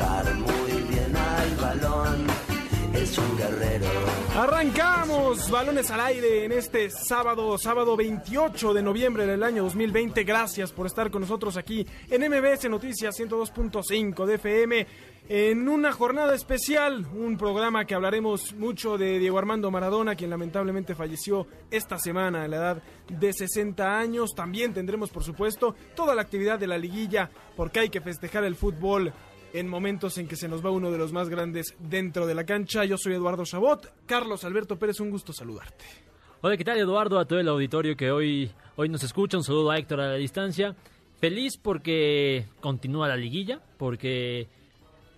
[0.00, 2.26] Muy bien al balón.
[2.94, 3.86] Es un guerrero.
[4.36, 10.24] Arrancamos balones al aire en este sábado, sábado 28 de noviembre del año 2020.
[10.24, 14.86] Gracias por estar con nosotros aquí en MBS Noticias 102.5 de FM
[15.32, 20.96] en una jornada especial, un programa que hablaremos mucho de Diego Armando Maradona, quien lamentablemente
[20.96, 24.34] falleció esta semana a la edad de 60 años.
[24.34, 28.56] También tendremos, por supuesto, toda la actividad de la liguilla, porque hay que festejar el
[28.56, 29.12] fútbol
[29.52, 32.44] en momentos en que se nos va uno de los más grandes dentro de la
[32.44, 32.84] cancha.
[32.84, 33.92] Yo soy Eduardo Chabot.
[34.06, 35.84] Carlos Alberto Pérez, un gusto saludarte.
[36.40, 37.18] Hola, ¿qué tal Eduardo?
[37.18, 39.36] A todo el auditorio que hoy, hoy nos escucha.
[39.36, 40.74] Un saludo a Héctor a la distancia.
[41.20, 44.48] Feliz porque continúa la liguilla, porque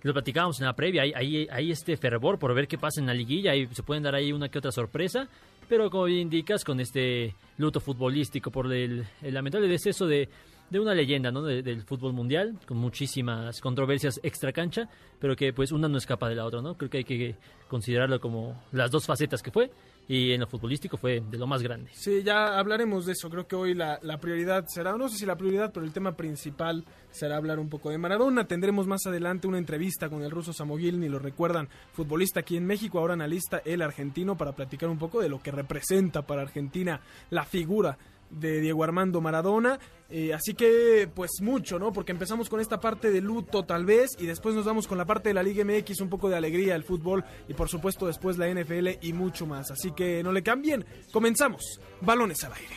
[0.01, 3.07] lo platicábamos en la previa, hay, hay, hay, este fervor por ver qué pasa en
[3.07, 5.29] la liguilla y se pueden dar ahí una que otra sorpresa,
[5.69, 10.27] pero como bien indicas, con este luto futbolístico por el, el lamentable deceso de,
[10.69, 11.43] de una leyenda ¿no?
[11.43, 14.89] De, del fútbol mundial, con muchísimas controversias extra cancha,
[15.19, 16.75] pero que pues una no escapa de la otra, ¿no?
[16.75, 17.35] Creo que hay que
[17.67, 19.71] considerarlo como las dos facetas que fue,
[20.07, 21.89] y en lo futbolístico fue de lo más grande.
[21.93, 23.29] Sí, ya hablaremos de eso.
[23.29, 26.15] Creo que hoy la, la, prioridad será, no sé si la prioridad, pero el tema
[26.15, 28.45] principal será hablar un poco de Maradona.
[28.45, 32.65] Tendremos más adelante una entrevista con el ruso Samogil, ni lo recuerdan, futbolista aquí en
[32.65, 36.99] México, ahora analista el argentino, para platicar un poco de lo que representa para Argentina
[37.29, 37.97] la figura
[38.33, 39.79] de Diego Armando Maradona.
[40.09, 41.91] Eh, así que, pues mucho, ¿no?
[41.91, 45.05] Porque empezamos con esta parte de luto, tal vez, y después nos vamos con la
[45.05, 48.37] parte de la Liga MX, un poco de alegría, el fútbol, y por supuesto después
[48.37, 49.71] la NFL y mucho más.
[49.71, 50.85] Así que no le cambien.
[51.11, 51.79] Comenzamos.
[52.01, 52.75] Balones al aire.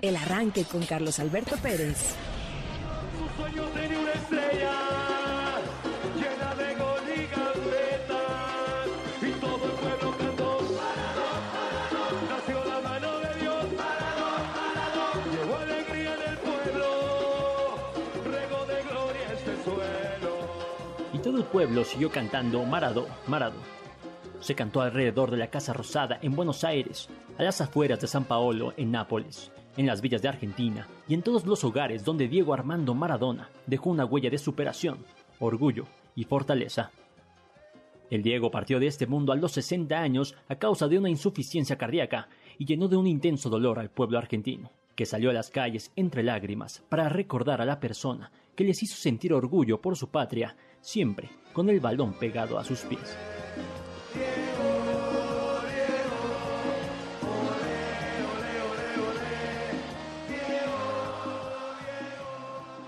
[0.00, 2.14] El arranque con Carlos Alberto Pérez.
[21.44, 23.56] Pueblo siguió cantando Marado, Marado.
[24.40, 28.24] Se cantó alrededor de la Casa Rosada en Buenos Aires, a las afueras de San
[28.24, 32.54] Paolo en Nápoles, en las villas de Argentina y en todos los hogares donde Diego
[32.54, 34.98] Armando Maradona dejó una huella de superación,
[35.38, 36.90] orgullo y fortaleza.
[38.10, 41.76] El Diego partió de este mundo a los 60 años a causa de una insuficiencia
[41.76, 42.28] cardíaca
[42.58, 46.22] y llenó de un intenso dolor al pueblo argentino, que salió a las calles entre
[46.22, 50.56] lágrimas para recordar a la persona que les hizo sentir orgullo por su patria,
[50.88, 53.14] siempre con el balón pegado a sus pies.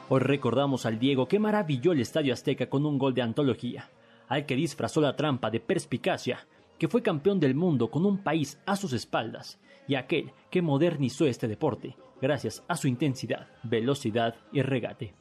[0.08, 3.90] Hoy recordamos al Diego que maravilló el Estadio Azteca con un gol de antología,
[4.28, 6.46] al que disfrazó la trampa de perspicacia,
[6.78, 11.26] que fue campeón del mundo con un país a sus espaldas, y aquel que modernizó
[11.26, 15.12] este deporte gracias a su intensidad, velocidad y regate.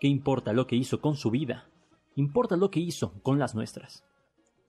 [0.00, 1.68] ¿Qué importa lo que hizo con su vida?
[2.16, 4.04] Importa lo que hizo con las nuestras.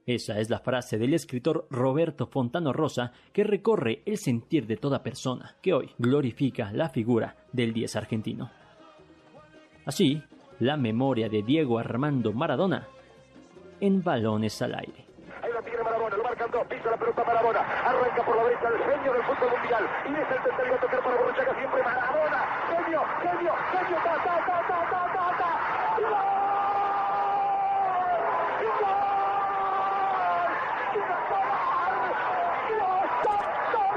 [0.06, 5.04] Esa es la frase del escritor Roberto Fontano Rosa que recorre el sentir de toda
[5.04, 8.52] persona que hoy glorifica la figura del 10 argentino.
[9.86, 10.22] Así,
[10.60, 12.88] la memoria de Diego Armando Maradona
[13.80, 15.06] en balones al aire.
[15.42, 18.68] Ahí lo tiene Maradona, lo marcan dos, pisa la pelota Maradona, arranca por la derecha
[18.70, 22.46] el genio del fútbol mundial, y es el tercero a tocar para Borruchaga siempre Maradona,
[22.68, 25.50] genio, genio, genio, ta, ta, ta, ta, ta, ta, ta,
[25.98, 26.38] ¡y gol!
[28.58, 29.08] ¡Y gol!
[30.94, 31.38] ¡Y gol!
[32.74, 33.97] ¡Dios santo, viva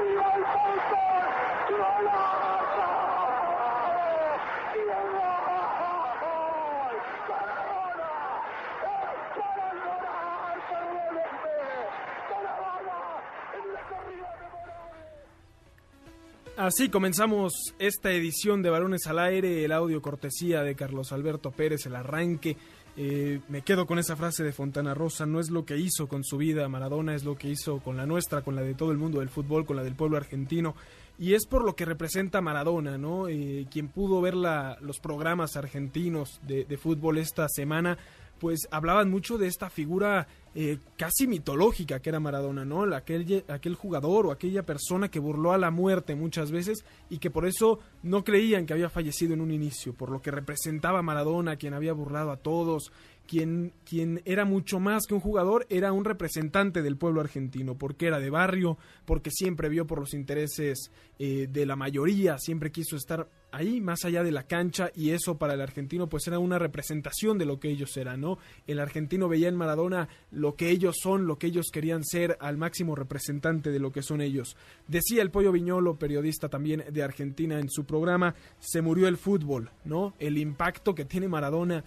[16.61, 21.87] Así comenzamos esta edición de Balones al Aire, el audio cortesía de Carlos Alberto Pérez,
[21.87, 22.55] el arranque.
[22.97, 26.23] Eh, me quedo con esa frase de Fontana Rosa, no es lo que hizo con
[26.23, 28.97] su vida Maradona, es lo que hizo con la nuestra, con la de todo el
[28.97, 30.75] mundo del fútbol, con la del pueblo argentino.
[31.17, 33.27] Y es por lo que representa Maradona, ¿no?
[33.27, 37.97] Eh, quien pudo ver la, los programas argentinos de, de fútbol esta semana,
[38.39, 42.83] pues hablaban mucho de esta figura eh, casi mitológica que era Maradona, ¿no?
[42.93, 47.31] Aquel, aquel jugador o aquella persona que burló a la muerte muchas veces y que
[47.31, 51.55] por eso no creían que había fallecido en un inicio, por lo que representaba Maradona,
[51.55, 52.91] quien había burlado a todos,
[53.27, 58.19] quien, era mucho más que un jugador, era un representante del pueblo argentino, porque era
[58.19, 63.29] de barrio, porque siempre vio por los intereses eh, de la mayoría, siempre quiso estar
[63.51, 67.37] ahí, más allá de la cancha, y eso para el argentino pues era una representación
[67.37, 68.37] de lo que ellos eran, ¿no?
[68.67, 72.57] El argentino veía en Maradona lo que ellos son, lo que ellos querían ser, al
[72.57, 74.55] máximo representante de lo que son ellos.
[74.87, 79.71] Decía el Pollo Viñolo, periodista también de Argentina, en su programa, se murió el fútbol,
[79.85, 80.15] ¿no?
[80.19, 81.83] El impacto que tiene Maradona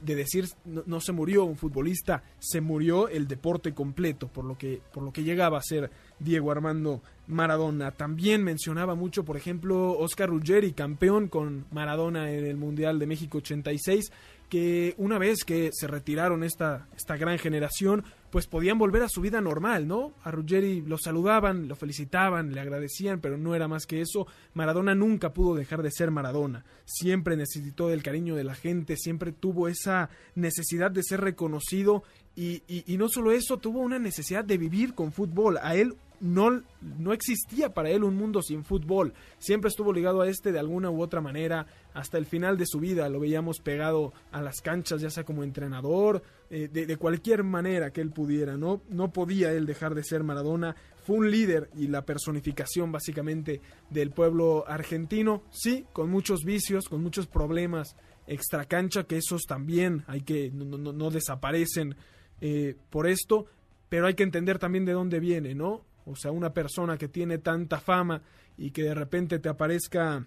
[0.00, 4.80] de decir no, se murió un futbolista, se murió el deporte completo, por lo que,
[4.92, 7.90] por lo que llegaba a ser Diego Armando Maradona.
[7.90, 13.38] También mencionaba mucho, por ejemplo, Oscar Ruggeri, campeón con Maradona en el Mundial de México
[13.38, 14.12] 86,
[14.48, 19.20] que una vez que se retiraron esta, esta gran generación, pues podían volver a su
[19.20, 20.12] vida normal, ¿no?
[20.22, 24.26] A Ruggeri lo saludaban, lo felicitaban, le agradecían, pero no era más que eso.
[24.54, 26.64] Maradona nunca pudo dejar de ser Maradona.
[26.84, 32.02] Siempre necesitó del cariño de la gente, siempre tuvo esa necesidad de ser reconocido
[32.34, 35.58] y, y no solo eso, tuvo una necesidad de vivir con fútbol.
[35.62, 39.14] A él no, no existía para él un mundo sin fútbol.
[39.38, 41.66] Siempre estuvo ligado a este de alguna u otra manera.
[41.94, 45.44] Hasta el final de su vida lo veíamos pegado a las canchas, ya sea como
[45.44, 48.56] entrenador, eh, de, cualquier manera que él pudiera.
[48.56, 48.82] ¿no?
[48.88, 50.76] no podía él dejar de ser Maradona.
[51.04, 53.60] Fue un líder y la personificación básicamente
[53.90, 55.42] del pueblo argentino.
[55.50, 57.96] Sí, con muchos vicios, con muchos problemas
[58.26, 61.96] extra cancha, que esos también hay que no, no, desaparecen
[62.40, 63.46] eh, por esto,
[63.88, 65.84] pero hay que entender también de dónde viene, ¿no?
[66.06, 68.22] O sea, una persona que tiene tanta fama
[68.56, 70.26] y que de repente te aparezca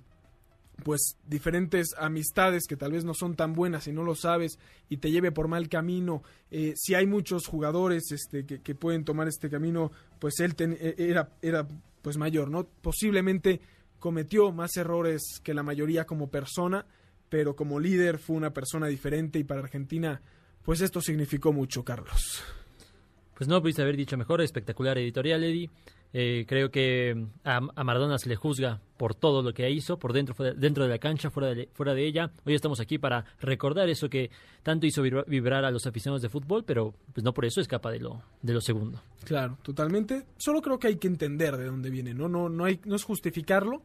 [0.83, 4.97] pues diferentes amistades que tal vez no son tan buenas y no lo sabes y
[4.97, 6.23] te lleve por mal camino.
[6.51, 11.31] Eh, si hay muchos jugadores este, que, pueden tomar este camino, pues él e, era,
[11.41, 11.67] era
[12.01, 12.65] pues mayor, ¿no?
[12.81, 13.59] Posiblemente
[13.99, 16.85] cometió más errores que la mayoría como persona,
[17.29, 20.21] pero como líder fue una persona diferente y para Argentina,
[20.63, 22.43] pues esto significó mucho, Carlos.
[23.39, 25.69] Pues no pudiste haber dicho mejor, espectacular editorial, Eddie.
[26.11, 30.35] Eh, creo que a, Maradona se le juzga por todo lo que hizo, por dentro,
[30.55, 32.31] dentro de la cancha, fuera de, fuera de ella.
[32.43, 34.29] Hoy estamos aquí para recordar eso que
[34.61, 37.99] tanto hizo vibrar a los aficionados de fútbol, pero pues no por eso escapa de
[37.99, 39.01] lo, de lo segundo.
[39.23, 40.25] Claro, totalmente.
[40.35, 42.27] Solo creo que hay que entender de dónde viene, ¿no?
[42.27, 43.83] No, no, hay, no es justificarlo,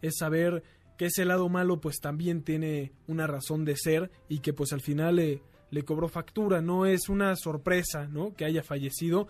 [0.00, 0.62] es saber
[0.96, 4.80] que ese lado malo pues también tiene una razón de ser y que pues al
[4.80, 5.18] final...
[5.18, 5.42] Eh,
[5.74, 8.32] le cobró factura, no es una sorpresa, ¿no?
[8.34, 9.26] Que haya fallecido,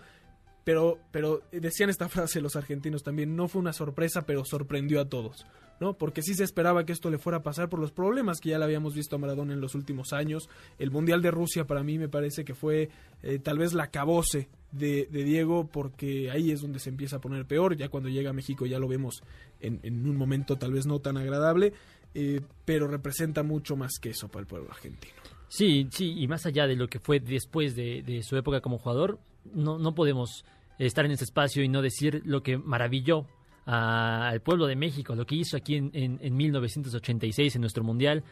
[0.63, 5.09] pero, pero decían esta frase los argentinos también, no fue una sorpresa, pero sorprendió a
[5.09, 5.47] todos,
[5.79, 5.97] ¿no?
[5.97, 8.59] Porque sí se esperaba que esto le fuera a pasar por los problemas que ya
[8.59, 10.47] le habíamos visto a Maradona en los últimos años.
[10.77, 12.89] El Mundial de Rusia para mí me parece que fue
[13.23, 17.45] eh, tal vez la cabose de, Diego, porque ahí es donde se empieza a poner
[17.47, 19.23] peor, ya cuando llega a México ya lo vemos
[19.61, 21.73] en, un momento tal vez no tan agradable,
[22.13, 25.24] eh, pero representa mucho más que eso para el pueblo argentino.
[25.47, 29.19] Sí, sí, y más allá de lo que fue después de, su época como jugador,
[29.53, 30.43] no, no podemos
[30.79, 33.25] estar en ese espacio y no decir lo que maravilló
[33.65, 38.23] al pueblo de México, lo que hizo aquí en, en, 1986 en nuestro Mundial,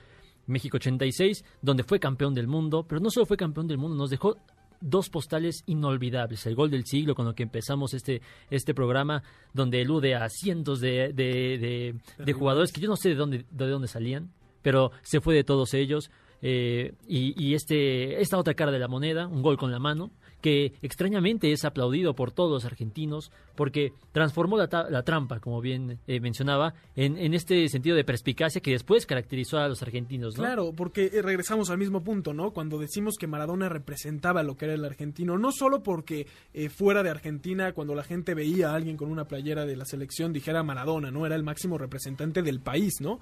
[0.46, 4.10] México 86, donde fue campeón del mundo, pero no solo fue campeón del mundo, nos
[4.10, 4.38] dejó
[4.84, 6.46] dos postales inolvidables.
[6.46, 9.24] El gol del siglo con lo que empezamos este, este programa,
[9.54, 13.68] donde elude a cientos de, de, de jugadores que yo no sé de dónde, de
[13.68, 14.32] dónde salían,
[14.62, 16.12] pero se fue de todos ellos.
[16.46, 20.74] Eh, y, este, esta otra cara de la moneda, un gol con la mano, que
[20.82, 26.74] extrañamente es aplaudido por todos los argentinos porque transformó la, trampa, como bien eh, mencionaba,
[26.98, 30.36] en, este sentido de perspicacia que después caracterizó a los argentinos.
[30.36, 32.52] Claro, porque eh, regresamos al mismo punto, ¿no?
[32.52, 36.28] Cuando decimos que Maradona representaba lo que era el argentino, no solo porque
[36.76, 40.34] fuera de Argentina, cuando la gente veía a alguien con una playera de la selección,
[40.34, 41.26] dijera Maradona, ¿no?
[41.26, 43.22] Era el máximo representante del país, ¿no?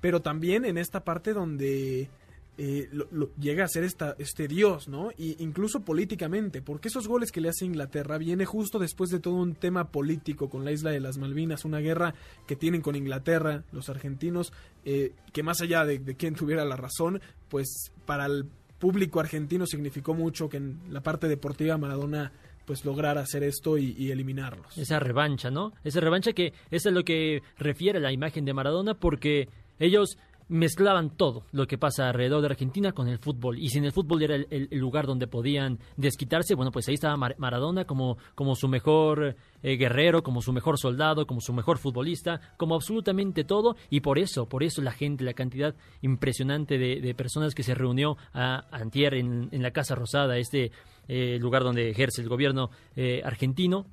[0.00, 2.10] Pero también en esta parte donde
[2.58, 5.10] eh, lo, llega a ser esta, este dios, ¿no?
[5.18, 9.34] Y incluso políticamente, porque esos goles que le hace Inglaterra viene justo después de todo
[9.34, 12.14] un tema político con la isla de las Malvinas, una guerra
[12.46, 14.54] que tienen con Inglaterra, los argentinos,
[14.86, 17.20] eh, que más allá de, de quién tuviera la razón,
[17.50, 18.46] pues para el
[18.78, 22.32] público argentino significó mucho que en la parte deportiva Maradona
[22.64, 24.76] pues lograr hacer esto y, y, eliminarlos.
[24.76, 25.72] Esa revancha, ¿no?
[25.84, 29.48] Esa revancha que es a lo que refiere la imagen de Maradona porque
[29.78, 30.18] ellos
[30.48, 33.58] mezclaban todo lo que pasa alrededor de Argentina con el fútbol.
[33.58, 37.16] Y si en el fútbol era el, lugar donde podían desquitarse, bueno, pues ahí estaba
[37.16, 41.78] Mar- Maradona como, como su mejor eh, guerrero, como su mejor soldado, como su mejor
[41.78, 43.76] futbolista, como absolutamente todo.
[43.90, 48.16] Y por eso, por eso la gente, la cantidad impresionante de, personas que se reunió
[48.32, 50.70] a Antier en, la Casa Rosada, este
[51.08, 53.86] eh, lugar donde ejerce el gobierno eh, argentino,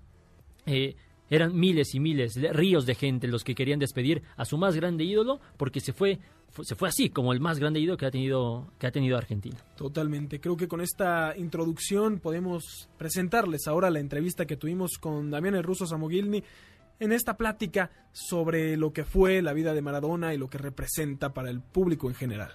[0.65, 0.95] eh,
[1.29, 5.03] eran miles y miles, ríos de gente los que querían despedir a su más grande
[5.03, 8.11] ídolo porque se fue, fu- se fue así como el más grande ídolo que ha
[8.11, 9.57] tenido que ha tenido Argentina.
[9.75, 10.39] Totalmente.
[10.39, 15.63] Creo que con esta introducción podemos presentarles ahora la entrevista que tuvimos con Damián el
[15.63, 16.43] Ruso Samogilny
[16.99, 21.33] en esta plática sobre lo que fue la vida de Maradona y lo que representa
[21.33, 22.51] para el público en general.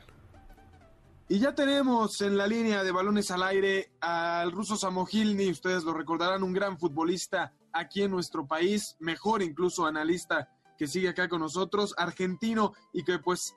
[1.31, 5.93] Y ya tenemos en la línea de balones al aire al ruso Samogilny, ustedes lo
[5.93, 11.41] recordarán, un gran futbolista aquí en nuestro país, mejor incluso analista que sigue acá con
[11.41, 13.53] nosotros, argentino y que pues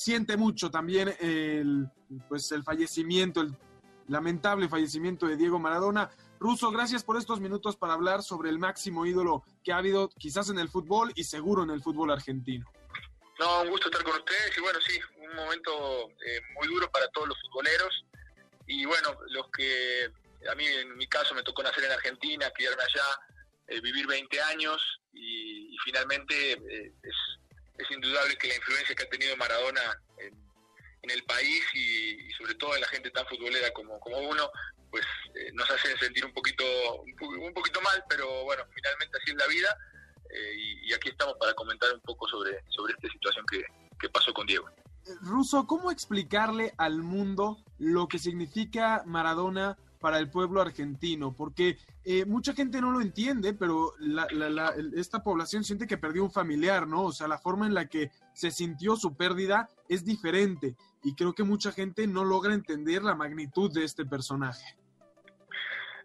[0.00, 1.86] siente mucho también el,
[2.26, 3.54] pues, el fallecimiento, el
[4.08, 6.08] lamentable fallecimiento de Diego Maradona.
[6.38, 10.48] Ruso, gracias por estos minutos para hablar sobre el máximo ídolo que ha habido quizás
[10.48, 12.64] en el fútbol y seguro en el fútbol argentino.
[13.38, 17.06] No, un gusto estar con ustedes y bueno, sí, un momento eh, muy duro para
[17.08, 18.06] todos los futboleros
[18.66, 20.10] y bueno, los que
[20.50, 23.04] a mí en mi caso me tocó nacer en Argentina, criarme allá,
[23.68, 24.80] eh, vivir 20 años
[25.12, 27.39] y, y finalmente eh, es,
[27.82, 29.80] es indudable que la influencia que ha tenido Maradona
[30.18, 30.34] en,
[31.10, 34.48] el país y, sobre todo en la gente tan futbolera como, como uno,
[34.90, 36.64] pues eh, nos hace sentir un poquito,
[37.02, 39.76] un, po- un poquito mal, pero bueno, finalmente así es la vida
[40.30, 43.64] eh, y, aquí estamos para comentar un poco sobre, sobre esta situación que,
[43.98, 44.68] que pasó con Diego.
[45.22, 51.34] Ruso, ¿cómo explicarle al mundo lo que significa Maradona para el pueblo argentino?
[51.36, 55.98] Porque eh, mucha gente no lo entiende, pero la- la- la- esta población siente que
[55.98, 57.04] perdió un familiar, ¿no?
[57.04, 61.34] O sea, la forma en la que se sintió su pérdida es diferente y creo
[61.34, 64.76] que mucha gente no logra entender la magnitud de este personaje.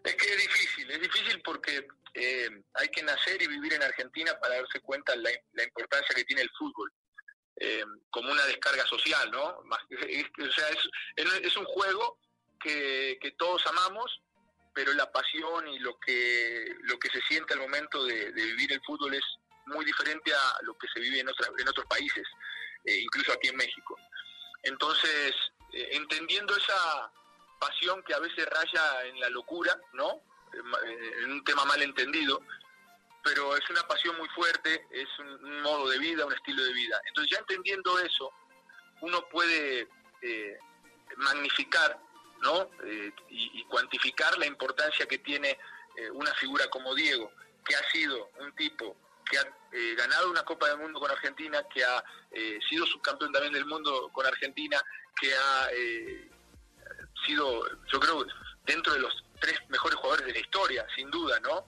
[0.04, 4.32] Es que es difícil, es difícil porque eh, hay que nacer y vivir en Argentina
[4.40, 6.92] para darse cuenta la, la importancia que tiene el fútbol.
[7.58, 9.42] eh, como una descarga social, ¿no?
[9.46, 10.68] O sea,
[11.16, 12.18] es, es un juego
[12.66, 14.20] que, que, todos amamos,
[14.74, 18.72] pero la pasión y lo que lo que se siente al momento de, de vivir
[18.72, 19.24] el fútbol es
[19.66, 22.24] muy diferente a lo que se vive en, otra, en otros países,
[22.84, 23.96] eh, incluso aquí en México.
[24.62, 25.34] Entonces,
[25.72, 27.10] eh, entendiendo esa
[27.58, 30.22] pasión que a veces raya en la locura, ¿no?
[31.22, 32.40] En un tema mal entendido,
[33.22, 36.72] pero es una pasión muy fuerte, es un, un, modo de vida, un estilo de
[36.72, 37.00] vida.
[37.08, 38.32] Entonces ya entendiendo eso,
[39.00, 39.88] uno puede
[40.22, 40.58] eh,
[41.16, 41.98] magnificar
[42.42, 42.70] ¿no?
[42.84, 45.58] Eh, y, cuantificar la importancia que tiene
[45.96, 47.30] eh, una figura como Diego,
[47.64, 48.96] que ha sido un tipo
[49.28, 52.02] que ha eh, ganado una Copa del Mundo con Argentina, que ha
[52.68, 54.80] sido subcampeón también del mundo con Argentina,
[55.18, 55.68] que ha
[57.26, 58.24] sido, yo creo,
[58.64, 61.66] dentro de los tres mejores jugadores de la historia, sin duda, ¿no?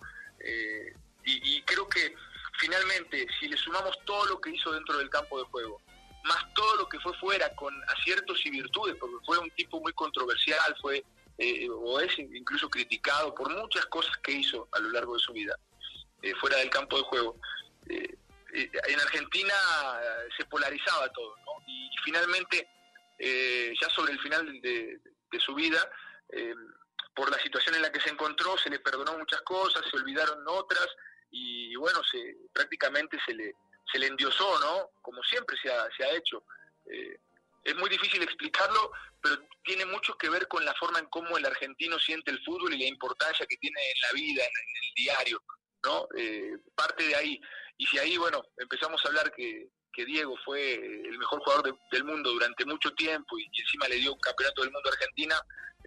[1.24, 2.14] Y, creo que
[2.58, 5.80] finalmente, si le sumamos todo lo que hizo dentro del campo de juego,
[6.28, 9.92] más todo lo que fue fuera, con aciertos y virtudes, porque fue un tipo muy
[9.92, 11.04] controversial, fue
[11.38, 15.32] eh, o es incluso criticado por muchas cosas que hizo a lo largo de su
[15.32, 15.56] vida,
[16.22, 17.40] eh, fuera del campo de juego.
[17.88, 18.16] Eh,
[18.52, 19.54] en Argentina
[20.36, 21.52] se polarizaba todo, ¿no?
[21.66, 22.66] Y, finalmente,
[23.18, 24.98] ya sobre el final de,
[25.30, 25.78] de su vida,
[27.14, 30.42] por la situación en la que se encontró, se le perdonó muchas cosas, se olvidaron
[30.46, 30.88] otras,
[31.30, 33.54] y bueno, se, prácticamente se le,
[33.90, 34.90] se le endiosó, ¿no?
[35.02, 36.44] Como siempre se ha, se ha hecho.
[36.86, 37.18] Eh,
[37.64, 38.92] es muy difícil explicarlo,
[39.22, 42.74] pero tiene mucho que ver con la forma en cómo el argentino siente el fútbol
[42.74, 45.42] y la importancia que tiene en la vida, en, el diario,
[45.84, 46.08] ¿no?
[46.16, 47.40] Eh, parte de ahí.
[47.76, 49.68] Y si ahí, bueno, empezamos a hablar que,
[50.06, 53.96] Diego fue el mejor jugador de, del mundo durante mucho tiempo y, y, encima le
[53.96, 55.34] dio un campeonato del mundo a Argentina,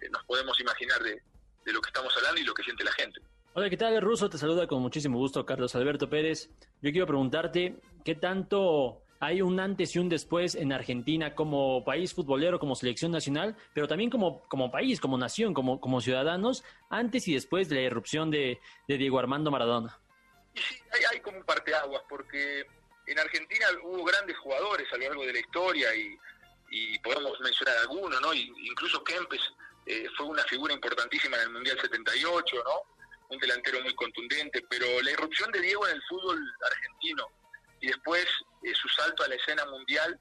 [0.02, 1.18] eh, nos podemos imaginar de,
[1.64, 3.20] de lo que estamos hablando y lo que siente la gente.
[3.54, 4.30] Hola, ¿qué tal, Ruso?
[4.30, 6.48] Te saluda con muchísimo gusto Carlos Alberto Pérez.
[6.80, 12.14] Yo quiero preguntarte, ¿qué tanto hay un antes y un después en Argentina como país
[12.14, 17.28] futbolero, como selección nacional, pero también como, como país, como nación, como, como ciudadanos, antes
[17.28, 20.00] y después de la irrupción de, Diego Armando Maradona?
[20.54, 22.64] Sí, hay, hay como un parteaguas, porque
[23.06, 26.18] en Argentina hubo grandes jugadores a lo largo de la historia y,
[27.00, 28.32] podemos mencionar algunos, ¿no?
[28.32, 29.42] Incluso Kempes
[29.84, 32.92] eh, fue una figura importantísima en el Mundial 78, ¿no?
[33.32, 36.38] Un delantero muy contundente, pero la irrupción de Diego en el fútbol
[36.70, 37.26] argentino
[37.80, 38.26] y después
[38.62, 40.18] eh, su salto a la escena mundial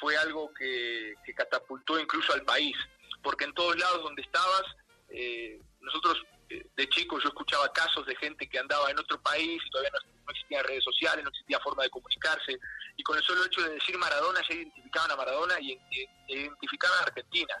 [0.00, 2.76] fue algo que, catapultó incluso al país,
[3.22, 4.62] porque en todos lados donde estabas,
[5.10, 9.62] eh, nosotros eh, de chico yo escuchaba casos de gente que andaba en otro país
[9.64, 12.58] y todavía no, existían redes sociales, no existía forma de comunicarse,
[12.96, 16.40] y con el solo hecho de decir Maradona ya identificaban a Maradona y, y- e
[16.42, 17.54] identificaban a Argentina.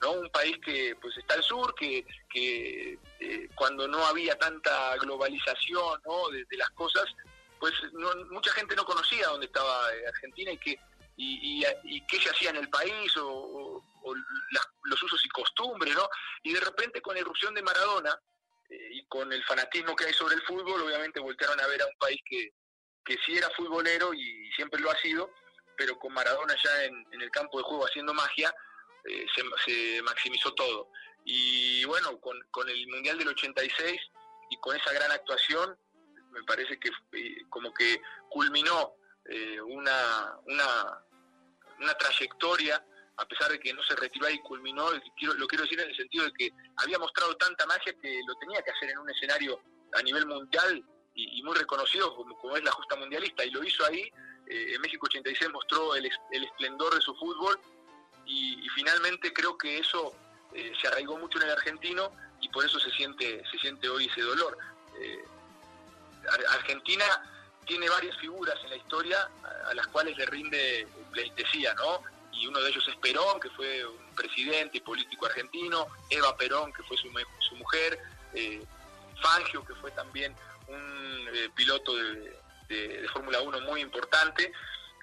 [0.00, 0.12] ¿No?
[0.12, 6.00] Un país que pues está al sur, que, que eh, cuando no había tanta globalización
[6.04, 6.28] ¿no?
[6.30, 7.04] de, las cosas,
[7.58, 10.78] pues no- mucha gente no conocía dónde estaba eh, Argentina y qué
[11.16, 11.64] y,
[12.08, 13.82] qué se hacía en el país o,
[14.50, 16.08] las- los usos y costumbres, ¿no?
[16.42, 18.18] Y de repente con la irrupción de Maradona
[18.68, 21.86] eh, y con el fanatismo que hay sobre el fútbol, obviamente voltearon a ver a
[21.86, 22.52] un país que,
[23.04, 25.30] que sí era futbolero y siempre lo ha sido,
[25.76, 28.52] pero con Maradona ya en el campo de juego haciendo magia,
[29.04, 30.90] eh, se, se maximizó todo.
[31.24, 34.00] Y bueno, con, con el Mundial del 86
[34.50, 35.76] y con esa gran actuación,
[36.30, 38.94] me parece que eh, como que culminó
[39.26, 41.04] eh, una, una,
[41.80, 42.84] una trayectoria,
[43.16, 46.24] a pesar de que no se retiró y culminó, lo quiero decir en el sentido
[46.24, 49.60] de que había mostrado tanta magia que lo tenía que hacer en un escenario
[49.94, 50.84] a nivel mundial
[51.14, 54.10] y, muy reconocido como, es la justa mundialista, y lo hizo ahí.
[54.48, 57.56] en México 86 mostró el, el esplendor de su fútbol
[58.26, 60.14] y, finalmente creo que eso
[60.54, 64.06] eh, se arraigó mucho en el argentino y por eso se siente, se siente hoy
[64.06, 64.58] ese dolor.
[64.98, 65.24] Eh,
[66.30, 67.04] Ar- Argentina
[67.66, 69.28] tiene varias figuras en la historia
[69.68, 72.02] a, las cuales le rinde pleitesía, ¿no?
[72.32, 76.72] Y uno de ellos es Perón, que fue un presidente y político argentino, Eva Perón,
[76.72, 77.08] que fue su,
[77.56, 77.98] mujer,
[78.34, 78.62] eh,
[79.22, 80.34] Fangio, que fue también
[80.66, 82.36] un piloto de,
[82.68, 84.52] de- de Fórmula 1 muy importante,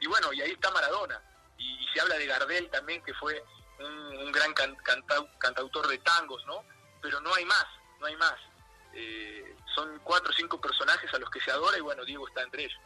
[0.02, 1.22] y bueno, y ahí está Maradona,
[1.62, 3.44] y, se habla de Gardel también, que fue
[3.80, 6.64] un, gran can- cantau- cantautor de tangos, ¿no?
[7.02, 7.66] Pero no hay más,
[8.00, 8.36] no hay más.
[8.94, 12.44] Eh, son cuatro o cinco personajes a los que se adora y bueno, Diego está
[12.44, 12.78] entre ellos.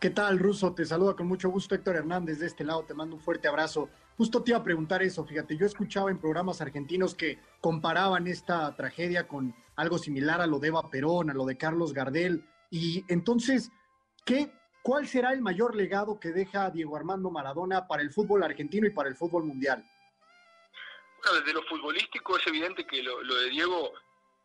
[0.00, 0.74] ¿Qué tal, Ruso?
[0.74, 3.90] Te saluda con mucho gusto Héctor Hernández de este lado, te mando un fuerte abrazo.
[4.16, 8.74] Justo te iba a preguntar eso, fíjate, yo escuchaba en programas argentinos que comparaban esta
[8.76, 13.04] tragedia con algo similar a lo de Eva Perón, a lo de Carlos Gardel, y
[13.08, 13.70] entonces,
[14.24, 14.50] ¿qué,
[14.82, 18.90] ¿cuál será el mayor legado que deja Diego Armando Maradona para el fútbol argentino y
[18.90, 19.84] para el fútbol mundial?
[21.22, 23.92] Bueno, desde lo futbolístico es evidente que lo, lo de Diego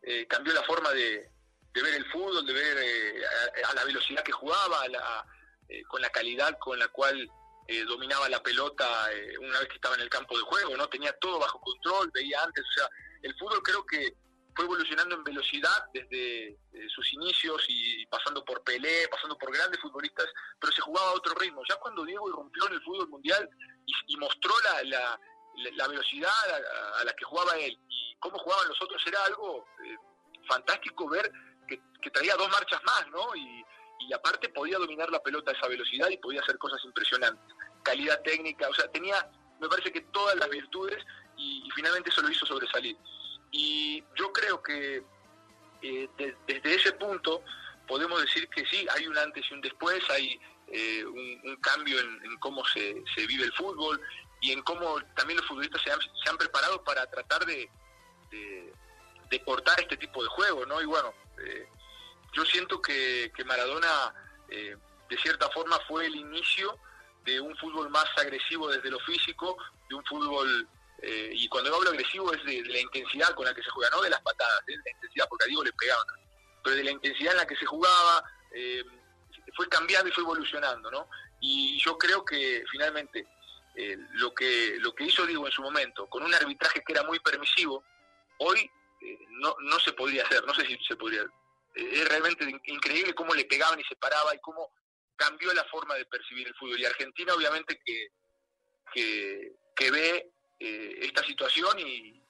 [0.02, 1.30] eh, cambió la forma de,
[1.72, 3.22] de ver el fútbol, de ver eh,
[3.64, 5.26] a, a la velocidad que jugaba, a la-
[5.68, 7.28] eh, con la calidad con la cual
[7.66, 10.86] eh, dominaba la pelota eh, una vez que estaba en el campo de juego, ¿no?
[10.88, 12.88] Tenía todo bajo control, veía antes, o sea,
[13.22, 14.14] el fútbol creo que
[14.56, 19.78] fue evolucionando en velocidad desde eh, sus inicios y pasando por Pelé, pasando por grandes
[19.80, 20.26] futbolistas,
[20.58, 21.62] pero se jugaba a otro ritmo.
[21.68, 23.48] Ya cuando Diego irrumpió en el fútbol mundial
[24.06, 25.20] y, mostró la, la,
[25.76, 29.66] la- velocidad a, a la que jugaba él y cómo jugaban los otros, era algo
[29.84, 29.96] eh,
[30.48, 31.30] fantástico ver
[31.68, 31.78] que,
[32.10, 33.36] traía dos marchas más, ¿no?
[33.36, 33.64] Y,
[34.14, 37.44] aparte podía dominar la pelota a esa velocidad y podía hacer cosas impresionantes.
[37.82, 39.28] Calidad técnica, o sea, tenía,
[39.60, 41.04] me parece que todas las virtudes
[41.36, 42.96] y finalmente eso lo hizo sobresalir.
[43.50, 45.02] Y yo creo que
[45.82, 47.42] eh, de- desde ese punto
[47.86, 52.36] podemos decir que sí, hay un antes y un después, hay eh, un, cambio en,
[52.38, 54.00] cómo se, se vive el fútbol
[54.40, 57.70] y en cómo también los futbolistas se han, se han preparado para tratar de,
[58.30, 58.72] de,
[59.30, 60.80] de cortar este tipo de juego, ¿no?
[60.82, 61.12] Y bueno,
[61.44, 61.68] eh,
[62.32, 64.12] yo siento que, que Maradona,
[64.50, 64.76] eh,
[65.08, 66.76] de cierta forma, fue el inicio
[67.24, 69.56] de un fútbol más agresivo desde lo físico,
[69.88, 70.68] de un fútbol,
[71.02, 74.02] eh, y cuando hablo agresivo es de, la intensidad con la que se juega, no
[74.02, 74.72] de las patadas, ¿eh?
[74.72, 76.06] de la intensidad, porque a Diego le pegaban,
[76.64, 78.82] pero de la intensidad en la que se jugaba, eh,
[79.54, 81.08] fue cambiando y fue evolucionando, ¿no?
[81.40, 83.26] Y yo creo que finalmente
[83.74, 87.02] eh, lo que lo que hizo Diego en su momento, con un arbitraje que era
[87.04, 87.84] muy permisivo,
[88.38, 88.58] hoy
[89.02, 91.22] eh, no, no se podría hacer, no sé si se podría.
[91.22, 94.72] eh, es realmente in- increíble cómo le pegaban y se paraba y cómo
[95.16, 96.80] cambió la forma de percibir el fútbol.
[96.80, 98.08] Y Argentina obviamente que,
[98.92, 102.22] que, que ve eh, esta situación y,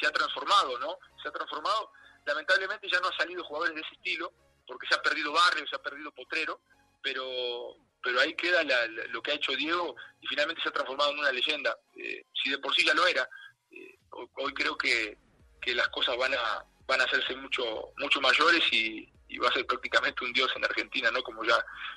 [0.00, 0.98] se ha transformado, ¿no?
[1.22, 1.92] Se ha transformado.
[2.26, 4.32] Lamentablemente ya no ha salido jugadores de ese estilo,
[4.66, 6.60] porque se ha perdido Barrio, se ha perdido Potrero,
[7.02, 8.62] pero pero ahí queda
[9.10, 11.74] lo que ha hecho Diego y finalmente se ha transformado en una leyenda.
[11.96, 13.26] Eh, si de por sí ya lo era,
[13.70, 15.16] eh, hoy, creo que,
[15.62, 19.52] que las cosas van a van a hacerse mucho mucho mayores y, y va a
[19.52, 21.22] ser prácticamente un dios en Argentina, ¿no?
[21.22, 21.56] Como ya,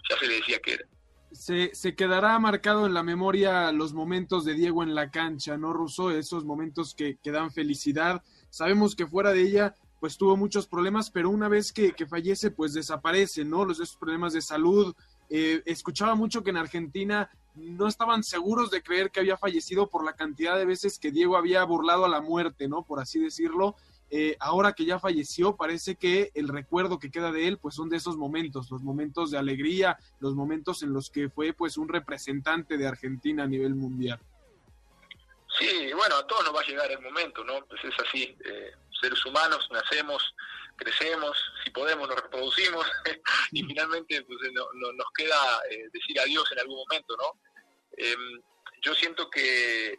[0.10, 0.86] ya se le decía que era.
[1.32, 5.74] Se, se quedará marcado en la memoria los momentos de Diego en la cancha, ¿no,
[5.74, 6.12] Russo?
[6.12, 8.24] Esos momentos que, que dan felicidad.
[8.50, 12.52] Sabemos que fuera de ella, pues tuvo muchos problemas, pero una vez que, que fallece,
[12.52, 13.66] pues desaparece, ¿no?
[13.66, 14.96] Los esos problemas de salud.
[15.30, 20.06] Eh, escuchaba mucho que en Argentina no estaban seguros de creer que había fallecido por
[20.06, 22.84] la cantidad de veces que Diego había burlado a la muerte, ¿no?
[22.84, 23.76] Por así decirlo.
[24.10, 27.90] Eh, ahora que ya falleció, parece que el recuerdo que queda de él, pues son
[27.90, 31.90] de esos momentos, los momentos de alegría, los momentos en los que fue pues un
[31.90, 34.20] representante de Argentina a nivel mundial.
[35.60, 37.66] Sí, bueno, a todos nos va a llegar el momento, ¿no?
[37.66, 38.36] Pues es así.
[38.46, 40.24] Eh, seres humanos, nacemos,
[40.76, 42.86] crecemos, si podemos nos reproducimos
[43.52, 45.36] y finalmente pues, no- no- nos queda
[45.72, 47.40] eh, decir adiós en algún momento, ¿no?
[47.98, 48.42] Em,
[48.82, 49.98] yo siento que,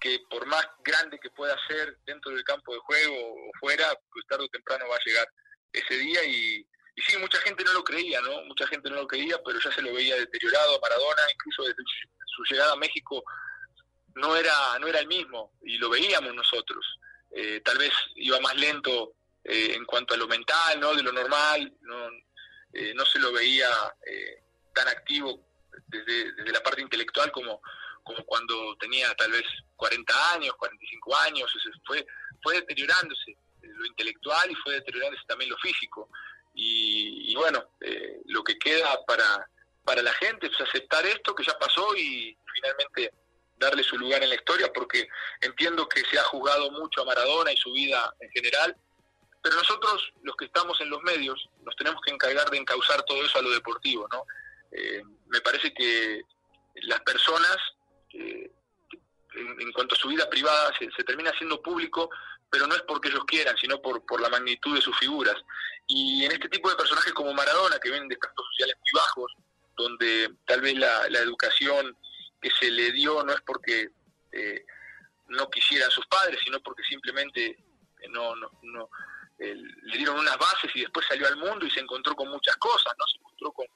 [0.00, 4.26] que por más grande que pueda ser dentro del campo de juego o fuera, pues
[4.26, 5.28] tarde o temprano va a llegar
[5.72, 8.42] ese día y, y sí, mucha gente no lo creía, ¿no?
[8.44, 11.82] Mucha gente no lo creía, pero ya se lo veía deteriorado a Maradona, incluso desde
[12.26, 13.22] su, llegada a México
[14.14, 16.84] no era, no era el mismo y lo veíamos nosotros.
[17.30, 20.94] Eh, tal vez iba más lento eh, en cuanto a lo mental, ¿no?
[20.94, 22.08] De lo normal, no,
[22.72, 23.68] eh, no se lo veía
[24.06, 24.42] eh,
[24.74, 25.46] tan activo
[25.86, 27.60] desde, desde la parte intelectual como,
[28.06, 32.06] como cuando tenía tal vez 40 años, 45 años, o fue,
[32.42, 36.08] fue deteriorándose lo intelectual y fue deteriorándose también lo físico.
[36.54, 39.48] Y, y bueno, eh, lo que queda para,
[39.84, 43.12] para la gente es aceptar esto que ya pasó y finalmente
[43.58, 45.08] darle su lugar en la historia, porque
[45.40, 48.76] entiendo que se ha juzgado mucho a Maradona y su vida en general,
[49.42, 53.24] pero nosotros, los que estamos en los medios, nos tenemos que encargar de encauzar todo
[53.24, 54.24] eso a lo deportivo, ¿no?
[54.72, 56.22] Eh, me parece que
[56.82, 57.56] las personas,
[58.12, 58.50] eh,
[59.34, 62.10] en, en cuanto a su vida privada, se, se termina haciendo público,
[62.50, 65.36] pero no es porque ellos quieran, sino por, por la magnitud de sus figuras.
[65.86, 69.32] Y en este tipo de personajes como Maradona, que vienen de estratos sociales muy bajos,
[69.76, 71.96] donde tal vez la, la educación
[72.40, 73.90] que se le dio no es porque
[74.32, 74.64] eh,
[75.28, 78.90] no quisieran sus padres, sino porque simplemente eh, no, no, no
[79.38, 82.56] eh, le dieron unas bases y después salió al mundo y se encontró con muchas
[82.56, 83.06] cosas, ¿no?
[83.06, 83.66] Se encontró con,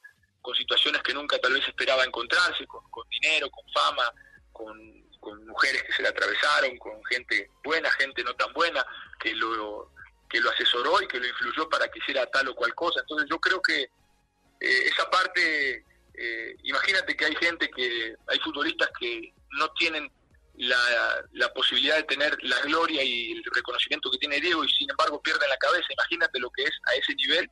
[0.41, 4.13] con situaciones que nunca tal vez esperaba encontrarse, con, con dinero, con fama,
[4.53, 4.77] con,
[5.21, 8.85] con mujeres que se le atravesaron, con gente buena, gente no tan buena,
[9.19, 9.93] que lo,
[10.29, 13.01] que lo asesoró y que lo influyó para que hiciera tal o cual cosa.
[13.01, 18.89] Entonces yo creo que eh, esa parte, eh, imagínate que hay gente que, hay futbolistas
[18.99, 20.11] que no tienen
[20.55, 24.91] la, la posibilidad de tener la gloria y el reconocimiento que tiene Diego y sin
[24.91, 25.87] embargo pierden la cabeza.
[25.91, 27.51] Imagínate lo que es a ese nivel,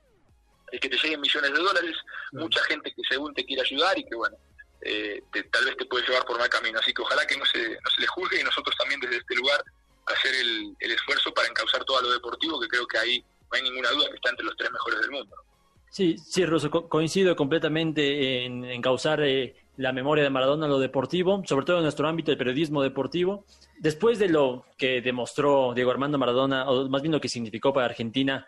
[0.73, 1.97] el que te lleguen millones de dólares,
[2.33, 4.37] mucha gente que según te quiere ayudar y que bueno,
[4.83, 6.79] eh, te- tal vez te puede llevar por mal camino.
[6.79, 9.35] Así que ojalá que no se, no se le juzgue y nosotros también desde este
[9.35, 9.63] lugar
[10.07, 13.57] hacer el, el esfuerzo para encauzar todo a lo deportivo, que creo que ahí no
[13.57, 15.37] hay ninguna duda que está entre los tres mejores del mundo.
[15.91, 20.69] Sí, sí, Russo, co- coincido completamente en, en causar eh, la memoria de Maradona a
[20.69, 23.47] lo deportivo, sobre todo en nuestro ámbito del periodismo deportivo.
[23.79, 27.87] Después de lo que demostró Diego Armando Maradona, o más bien lo que significó para
[27.87, 28.47] Argentina,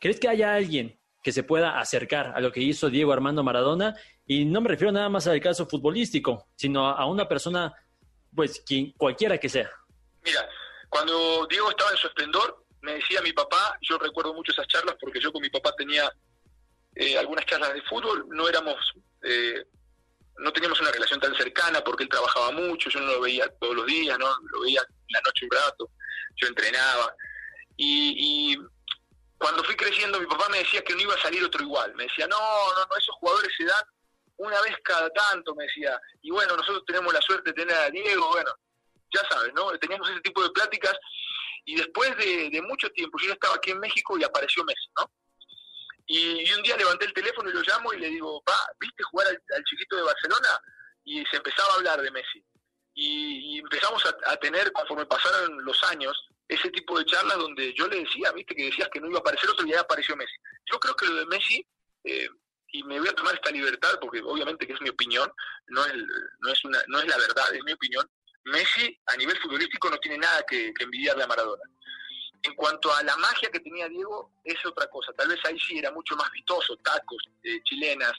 [0.00, 3.94] ¿crees que haya alguien que se pueda acercar a lo que hizo Diego Armando Maradona?
[4.26, 7.72] Y no me refiero nada más al caso futbolístico, sino a una persona,
[8.34, 9.70] pues, quien, cualquiera que sea.
[10.24, 10.48] Mira,
[10.88, 14.96] cuando Diego estaba en su esplendor, me decía mi papá, yo recuerdo mucho esas charlas
[15.00, 16.10] porque yo con mi papá tenía
[16.94, 18.76] eh, algunas charlas de fútbol, no éramos,
[19.22, 19.64] eh,
[20.38, 23.76] no teníamos una relación tan cercana porque él trabajaba mucho, yo no lo veía todos
[23.76, 25.90] los días, no lo veía en la noche un rato,
[26.36, 27.14] yo entrenaba.
[27.76, 28.58] Y, y
[29.38, 31.94] cuando fui creciendo, mi papá me decía que no iba a salir otro igual.
[31.94, 33.84] Me decía, no, no, no, esos jugadores se dan
[34.36, 35.98] una vez cada tanto, me decía.
[36.22, 38.52] Y bueno, nosotros tenemos la suerte de tener a Diego, bueno,
[39.14, 39.70] ya sabes, ¿no?
[39.78, 40.94] Teníamos ese tipo de pláticas
[41.64, 45.10] y después de, de mucho tiempo, yo estaba aquí en México y apareció Messi, ¿no?
[46.06, 49.28] Y, un día levanté el teléfono y lo llamo y le digo, pa, ¿viste jugar
[49.28, 50.48] al, chiquito de Barcelona?
[51.04, 52.42] Y se empezaba a hablar de Messi.
[52.94, 56.16] Y, empezamos a tener, conforme pasaron los años,
[56.48, 59.20] ese tipo de charlas donde yo le decía, viste, que decías que no iba a
[59.20, 60.36] aparecer otro y ya apareció Messi.
[60.72, 61.66] Yo creo que lo de Messi,
[62.04, 62.28] eh,
[62.72, 65.30] y me voy a tomar esta libertad porque obviamente que es mi opinión,
[65.68, 65.94] no es,
[66.40, 68.08] no es, una, no es la verdad, es mi opinión.
[68.44, 71.62] Messi a nivel futbolístico no tiene nada que, que envidiarle a Maradona.
[72.42, 75.12] En cuanto a la magia que tenía Diego, es otra cosa.
[75.12, 78.12] Tal vez ahí sí era mucho más vistoso, tacos, eh, chilenas,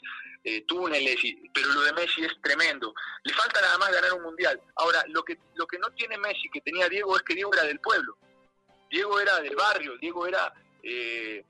[0.44, 1.16] eh, túneles,
[1.54, 2.94] pero lo de Messi es tremendo.
[3.24, 4.60] Le falta nada más ganar un mundial.
[4.76, 7.64] Ahora, lo que, lo que no tiene Messi, que tenía Diego, es que Diego era
[7.64, 8.16] del pueblo.
[8.90, 10.52] Diego era del barrio, Diego era
[10.82, 11.44] eh,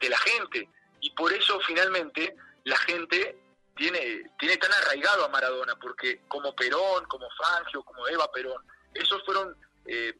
[0.00, 0.68] de la gente.
[1.00, 3.38] Y por eso finalmente la gente
[3.76, 8.62] tiene, tiene tan arraigado a Maradona, porque como Perón, como Fangio, como Eva Perón,
[8.94, 9.56] esos fueron,
[9.86, 10.14] eh,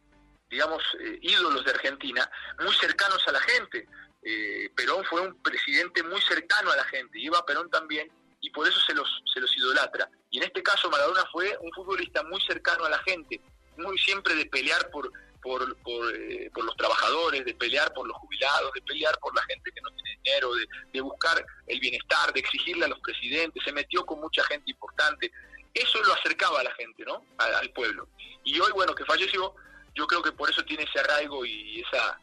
[0.48, 2.30] digamos, eh, ídolos de Argentina,
[2.60, 3.88] muy cercanos a la gente.
[4.22, 8.50] Eh, Perón fue un presidente muy cercano a la gente, y Eva Perón también, y
[8.50, 10.08] por eso se los, se los idolatra.
[10.30, 13.40] Y en este caso Maradona fue un futbolista muy cercano a la gente,
[13.76, 15.10] muy siempre de pelear por,
[15.42, 19.42] por, por, eh, por los trabajadores, de pelear por los jubilados, de pelear por la
[19.42, 23.62] gente que no tiene dinero, de, de buscar el bienestar, de exigirle a los presidentes,
[23.64, 25.30] se metió con mucha gente importante.
[25.74, 27.26] Eso lo acercaba a la gente, ¿no?
[27.38, 28.08] Al, al pueblo.
[28.44, 29.54] Y hoy, bueno, que falleció,
[29.94, 32.18] yo creo que por eso tiene ese arraigo y esa,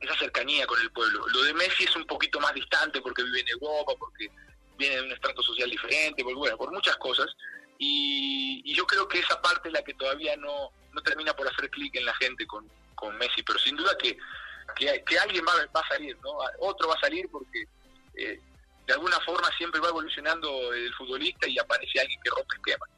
[0.00, 1.26] esa cercanía con el pueblo.
[1.28, 4.30] Lo de Messi es un poquito más distante porque vive en Europa, porque
[4.76, 7.26] viene de un estrato social diferente, por muchas cosas.
[7.78, 11.70] Y, yo creo que esa parte es la que todavía no, no termina por hacer
[11.70, 14.16] clic en la gente con, con con Messi, pero sin duda que,
[14.76, 16.38] que, alguien va, va, a salir, ¿no?
[16.58, 17.64] Otro va a salir porque
[18.16, 18.40] eh,
[18.86, 22.88] de alguna forma siempre va evolucionando el futbolista y aparece alguien que rompe esquemas.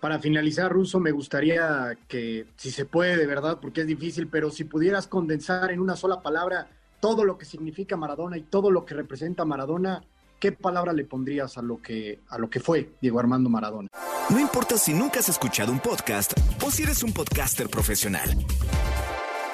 [0.00, 4.50] Para finalizar, Russo, me gustaría que, si se puede, de verdad, porque es difícil, pero
[4.50, 6.68] si pudieras condensar en una sola palabra
[7.00, 10.04] todo lo que significa Maradona y todo lo que representa Maradona,
[10.38, 13.88] ¿qué palabra le pondrías a lo que, a lo que fue Diego Armando Maradona?
[14.30, 16.32] No importa si nunca has escuchado un podcast
[16.64, 18.28] o si eres un podcaster profesional.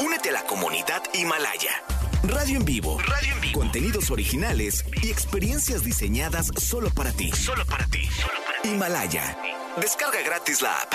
[0.04, 2.03] Únete a la comunidad Himalaya.
[2.28, 2.98] Radio en vivo.
[3.00, 3.58] Radio en vivo.
[3.60, 7.30] Contenidos originales y experiencias diseñadas solo para ti.
[7.32, 8.06] Solo para ti.
[8.06, 8.68] Solo para ti.
[8.70, 9.36] Himalaya.
[9.76, 10.94] Descarga gratis la app.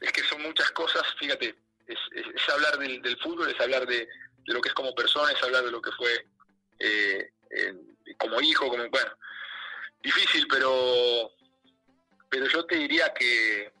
[0.00, 1.54] es que son muchas cosas, fíjate,
[1.86, 1.98] es,
[2.52, 4.06] hablar del, fútbol, es hablar de,
[4.44, 6.26] lo que es como persona, es hablar de lo que fue
[6.78, 7.30] eh,
[8.18, 9.10] como hijo, como, bueno,
[10.02, 11.32] difícil, pero,
[12.28, 13.72] pero yo te diría que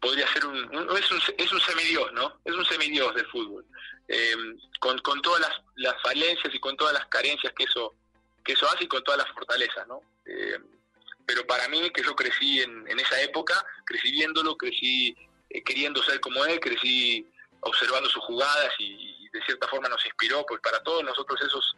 [0.00, 0.56] podría ser un,
[0.96, 2.40] es un, es un semidios, ¿no?
[2.44, 3.64] Es un semidios del fútbol,
[4.06, 4.34] eh,
[4.80, 5.40] con, con todas
[5.76, 7.94] las, falencias y con todas las carencias que eso,
[8.44, 10.00] que eso hace y con todas las fortalezas, ¿no?
[10.26, 10.58] Eh,
[11.26, 15.14] pero para mí, que yo crecí en, en esa época, crecí viéndolo, crecí
[15.50, 17.26] eh, queriendo ser como él, crecí
[17.60, 21.74] observando sus jugadas y, de cierta forma nos inspiró, pues para todos nosotros esos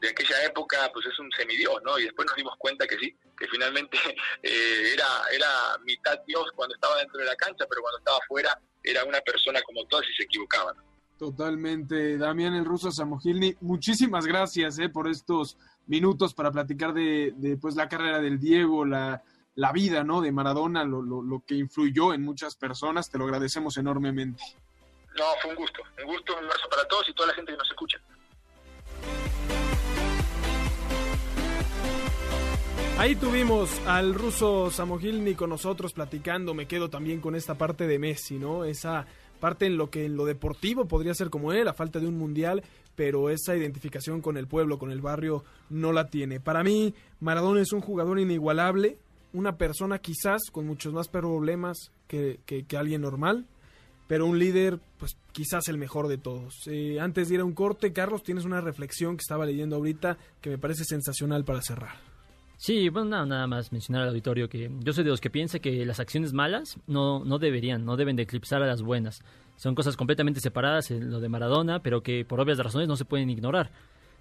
[0.00, 1.98] de aquella época, pues es un semidios, ¿no?
[1.98, 3.98] Y después nos dimos cuenta que sí, que finalmente
[4.42, 8.58] eh, era, era mitad Dios cuando estaba dentro de la cancha, pero cuando estaba afuera
[8.82, 10.76] era una persona como todas y se equivocaban.
[11.18, 17.56] Totalmente, Damián el ruso Samogilny, muchísimas gracias eh, por estos minutos para platicar de, de
[17.56, 19.22] pues, la carrera del Diego, la,
[19.54, 20.20] la vida ¿no?
[20.20, 24.42] de Maradona, lo, lo, lo, que influyó en muchas personas, te lo agradecemos enormemente.
[25.16, 27.58] No, fue un gusto, un gusto, un abrazo para todos y toda la gente que
[27.58, 27.98] nos escucha.
[32.96, 37.98] Ahí tuvimos al ruso Samogilny con nosotros platicando, me quedo también con esta parte de
[37.98, 38.64] Messi, ¿no?
[38.64, 39.04] Esa
[39.40, 42.16] parte en lo que en lo deportivo podría ser como él, a falta de un
[42.16, 42.62] mundial,
[42.94, 46.38] pero esa identificación con el pueblo, con el barrio, no la tiene.
[46.38, 48.96] Para mí, Maradona es un jugador inigualable,
[49.32, 53.44] una persona quizás con muchos más problemas que, que, alguien normal,
[54.06, 56.54] pero un líder, pues quizás el mejor de todos.
[56.68, 60.16] Eh, antes de ir a un corte, Carlos, tienes una reflexión que estaba leyendo ahorita
[60.40, 62.13] que me parece sensacional para cerrar.
[62.56, 65.84] Sí, bueno, nada, más mencionar al auditorio que yo soy de los que piensa que
[65.84, 69.22] las acciones malas no, no deberían, no deben de eclipsar a las buenas.
[69.56, 73.04] Son cosas completamente separadas en lo de Maradona, pero que por obvias razones no se
[73.04, 73.70] pueden ignorar.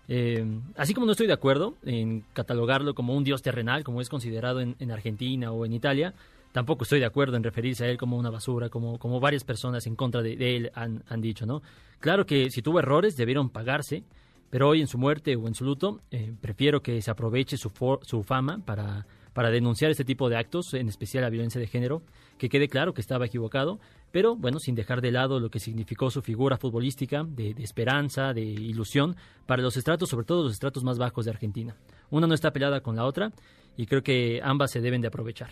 [0.08, 4.10] Eh, así como no estoy de acuerdo en catalogarlo como un dios terrenal, como es
[4.10, 6.14] considerado en, en, Argentina o en Italia,
[6.52, 9.88] tampoco estoy de acuerdo en referirse a él como una basura, como, como varias personas
[9.88, 11.62] en contra de, él han, han, dicho, ¿no?
[12.00, 14.04] Claro que si tuvo errores debieron pagarse,
[14.54, 17.72] pero hoy en su muerte o en su luto eh, prefiero que se aproveche su,
[18.04, 22.04] su fama para, para denunciar este tipo de actos, en especial la violencia de género,
[22.38, 23.80] que quede claro que estaba equivocado,
[24.12, 28.44] pero bueno, sin dejar de lado lo que significó su figura futbolística, de, esperanza, de
[28.44, 29.16] ilusión,
[29.48, 31.76] para los estratos, sobre todo los estratos más bajos de Argentina.
[32.12, 33.32] Una no está peleada con la otra
[33.76, 35.50] y creo que ambas se deben de aprovechar.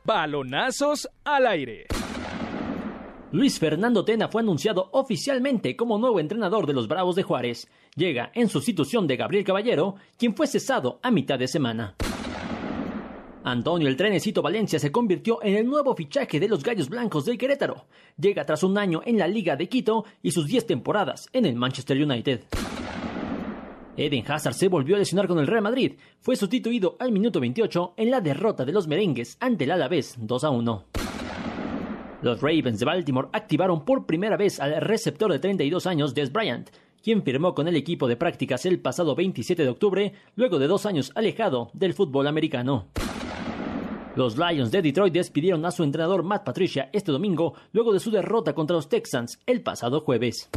[0.04, 1.86] Balonazos al aire.
[3.30, 7.68] Luis Fernando Tena fue anunciado oficialmente como nuevo entrenador de los Bravos de Juárez.
[7.94, 11.94] Llega en sustitución de Gabriel Caballero, quien fue cesado a mitad de semana.
[13.50, 17.38] Antonio el Trenecito Valencia se convirtió en el nuevo fichaje de los Gallos Blancos del
[17.38, 17.86] Querétaro.
[18.18, 21.56] Llega tras un año en la Liga de Quito y sus 10 temporadas en el
[21.56, 22.44] Manchester United.
[23.96, 25.94] Eden Hazard se volvió a lesionar con el Real Madrid.
[26.20, 30.44] Fue sustituido al minuto 28 en la derrota de los merengues ante el Alavés 2
[30.44, 30.84] a 1.
[32.22, 36.68] Los Ravens de Baltimore activaron por primera vez al receptor de 32 años Des Bryant,
[37.02, 40.84] quien firmó con el equipo de prácticas el pasado 27 de octubre, luego de dos
[40.84, 42.88] años alejado del fútbol americano.
[44.18, 48.10] Los Lions de Detroit despidieron a su entrenador Matt Patricia este domingo luego de su
[48.10, 50.50] derrota contra los Texans el pasado jueves.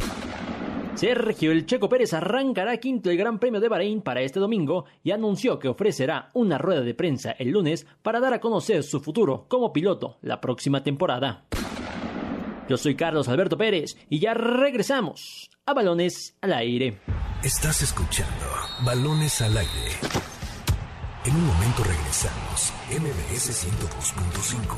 [0.96, 5.12] Sergio El Checo Pérez arrancará quinto el Gran Premio de Bahrein para este domingo y
[5.12, 9.46] anunció que ofrecerá una rueda de prensa el lunes para dar a conocer su futuro
[9.46, 11.44] como piloto la próxima temporada.
[12.68, 16.98] Yo soy Carlos Alberto Pérez y ya regresamos a Balones al Aire.
[17.44, 18.44] Estás escuchando
[18.84, 20.31] Balones al Aire.
[21.24, 22.72] En un momento regresamos.
[22.90, 24.76] MBS 102.5.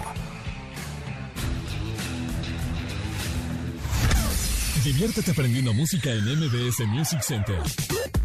[4.85, 7.59] Diviértete aprendiendo música en MBS Music Center.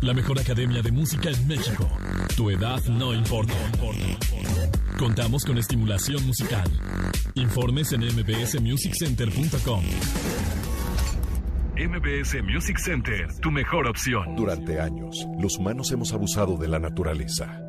[0.01, 1.89] La mejor academia de música en México.
[2.35, 3.53] Tu edad no importa.
[4.97, 6.69] Contamos con estimulación musical.
[7.35, 9.83] Informes en mbsmusiccenter.com.
[11.77, 14.35] MBS Music Center, tu mejor opción.
[14.35, 17.68] Durante años, los humanos hemos abusado de la naturaleza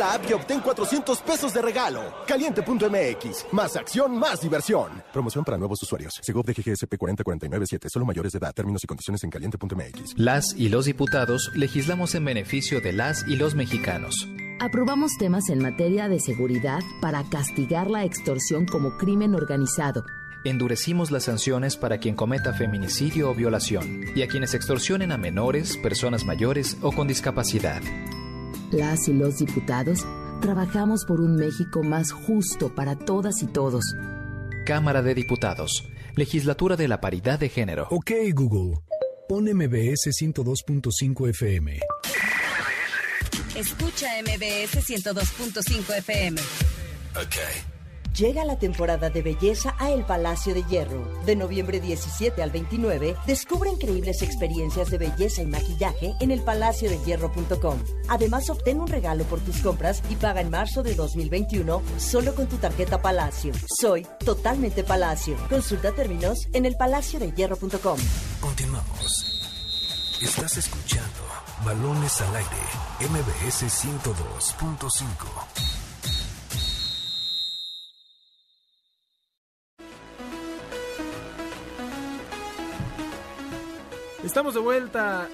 [0.00, 0.14] la.
[0.14, 2.00] App y obtén 400 pesos de regalo.
[2.26, 3.46] Caliente.mx.
[3.52, 5.02] Más acción, más diversión.
[5.12, 6.18] Promoción para nuevos usuarios.
[6.22, 7.88] Segov de GGSP 40497.
[7.88, 8.52] Solo mayores de edad.
[8.54, 10.14] Términos y condiciones en caliente.mx.
[10.16, 14.28] Las y los diputados legislamos en beneficio de las y los mexicanos.
[14.58, 20.04] Aprobamos temas en materia de seguridad para castigar la extorsión como crimen organizado.
[20.44, 25.76] Endurecimos las sanciones para quien cometa feminicidio o violación y a quienes extorsionen a menores,
[25.78, 27.82] personas mayores o con discapacidad.
[28.70, 30.06] Las y los diputados
[30.40, 33.84] trabajamos por un México más justo para todas y todos.
[34.64, 35.88] Cámara de Diputados.
[36.16, 37.88] Legislatura de la Paridad de Género.
[37.90, 38.78] Ok, Google.
[39.28, 41.80] Pon MBS 102.5 FM.
[43.56, 46.40] Escucha MBS 102.5 FM.
[47.16, 47.69] Ok.
[48.16, 51.08] Llega la temporada de belleza a El Palacio de Hierro.
[51.24, 57.78] De noviembre 17 al 29, descubre increíbles experiencias de belleza y maquillaje en elpalaciodehierro.com.
[58.08, 62.48] Además, obtén un regalo por tus compras y paga en marzo de 2021 solo con
[62.48, 63.52] tu tarjeta Palacio.
[63.80, 65.36] Soy totalmente Palacio.
[65.48, 67.98] Consulta términos en elpalaciodehierro.com.
[68.40, 69.40] Continuamos.
[70.20, 71.20] Estás escuchando
[71.64, 72.50] Balones al Aire.
[73.08, 75.79] MBS 102.5.
[84.24, 85.28] Estamos de vuelta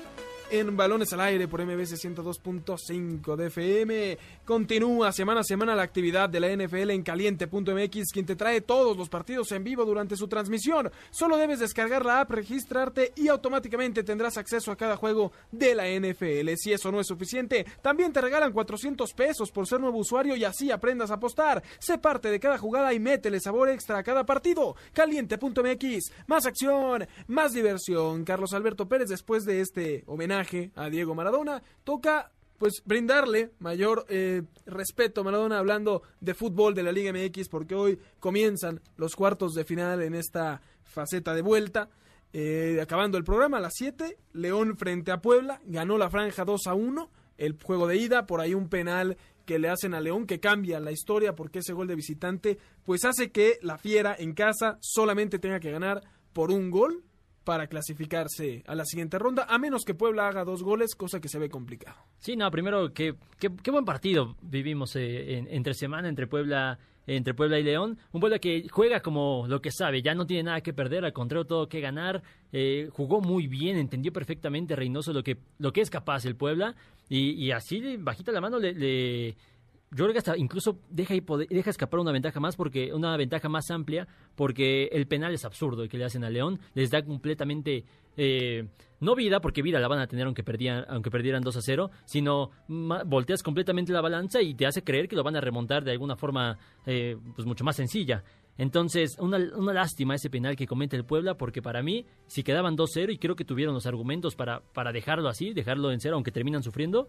[0.51, 4.19] en Balones al Aire por MBS 102.5 de FM.
[4.45, 8.97] Continúa semana a semana la actividad de la NFL en caliente.mx, quien te trae todos
[8.97, 10.91] los partidos en vivo durante su transmisión.
[11.11, 15.89] Solo debes descargar la app, registrarte y automáticamente tendrás acceso a cada juego de la
[15.89, 16.55] NFL.
[16.57, 20.45] Si eso no es suficiente, también te regalan 400 pesos por ser nuevo usuario y
[20.45, 21.63] así aprendas a apostar.
[21.79, 24.77] Sé parte de cada jugada y métele sabor extra a cada partido.
[24.93, 28.25] Caliente.mx, más acción, más diversión.
[28.25, 30.36] Carlos Alberto Pérez, después de este homenaje
[30.75, 36.83] a Diego Maradona, toca pues brindarle mayor eh, respeto a Maradona hablando de fútbol de
[36.83, 41.89] la Liga MX porque hoy comienzan los cuartos de final en esta faceta de vuelta.
[42.33, 46.67] Eh, acabando el programa a las 7, León frente a Puebla, ganó la franja 2
[46.67, 50.27] a 1, el juego de ida, por ahí un penal que le hacen a León
[50.27, 54.35] que cambia la historia porque ese gol de visitante pues hace que la Fiera en
[54.35, 57.05] casa solamente tenga que ganar por un gol
[57.47, 61.29] para clasificarse a la siguiente ronda, a menos que Puebla haga dos goles, cosa que
[61.29, 61.97] se ve complicado.
[62.19, 66.79] Sí, no, primero, qué, qué, qué buen partido vivimos eh, en- entre semana, entre Puebla
[67.09, 67.99] entre Puebla y León.
[68.11, 71.13] Un Puebla que juega como lo que sabe, ya no tiene nada que perder, al
[71.13, 72.21] contrario, todo que ganar.
[72.53, 76.75] Eh, jugó muy bien, entendió perfectamente Reynoso lo que, lo que es capaz el Puebla.
[77.09, 79.37] Y, y así, bajita la mano, le, le-
[79.93, 84.87] yo incluso deja, poder- deja escapar una ventaja más porque una ventaja más amplia porque
[84.93, 86.59] el penal es absurdo el que le hacen a León.
[86.75, 87.85] Les da completamente
[88.17, 88.67] eh,
[89.01, 91.91] no vida porque vida la van a tener aunque perdieran aunque perdieran 2 a 0
[92.07, 95.93] sino volteas completamente la balanza y te hace creer que lo van a remontar de
[95.93, 98.25] alguna forma eh, pues mucho más sencilla.
[98.59, 102.75] Entonces, una, una lástima ese penal que comete el Puebla, porque para mí, si quedaban
[102.75, 106.33] 2-0 y creo que tuvieron los argumentos para, para dejarlo así, dejarlo en cero, aunque
[106.33, 107.07] terminan sufriendo,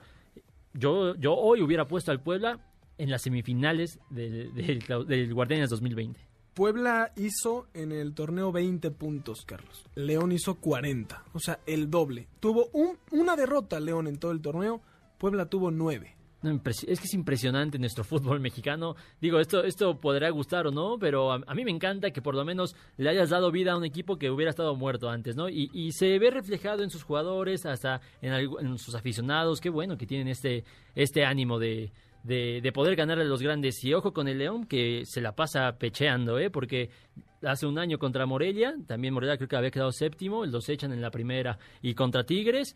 [0.74, 2.60] yo, yo hoy hubiera puesto al Puebla
[2.98, 6.20] en las semifinales del, del, del Guardianes 2020.
[6.54, 9.86] Puebla hizo en el torneo 20 puntos, Carlos.
[9.94, 12.28] León hizo 40, o sea, el doble.
[12.40, 14.82] Tuvo un- una derrota León en todo el torneo,
[15.20, 16.16] Puebla tuvo 9.
[16.44, 18.96] No, es que es impresionante nuestro fútbol mexicano.
[19.20, 22.46] Digo, esto, esto podrá gustar o no, pero a, mí me encanta que por lo
[22.46, 25.50] menos le hayas dado vida a un equipo que hubiera estado muerto antes, ¿no?
[25.50, 29.60] Y, y se ve reflejado en sus jugadores, hasta en, sus aficionados.
[29.60, 30.64] Qué bueno que tienen este,
[30.96, 31.92] este ánimo de,
[32.24, 33.84] de, de poder ganarle a los grandes.
[33.84, 36.52] Y ojo con el León, que se la pasa pecheando, ¿eh?
[36.52, 36.92] porque
[37.44, 41.02] hace un año contra Morelia, también Morelia creo que había quedado séptimo, los echan en
[41.02, 42.76] la primera, y contra Tigres.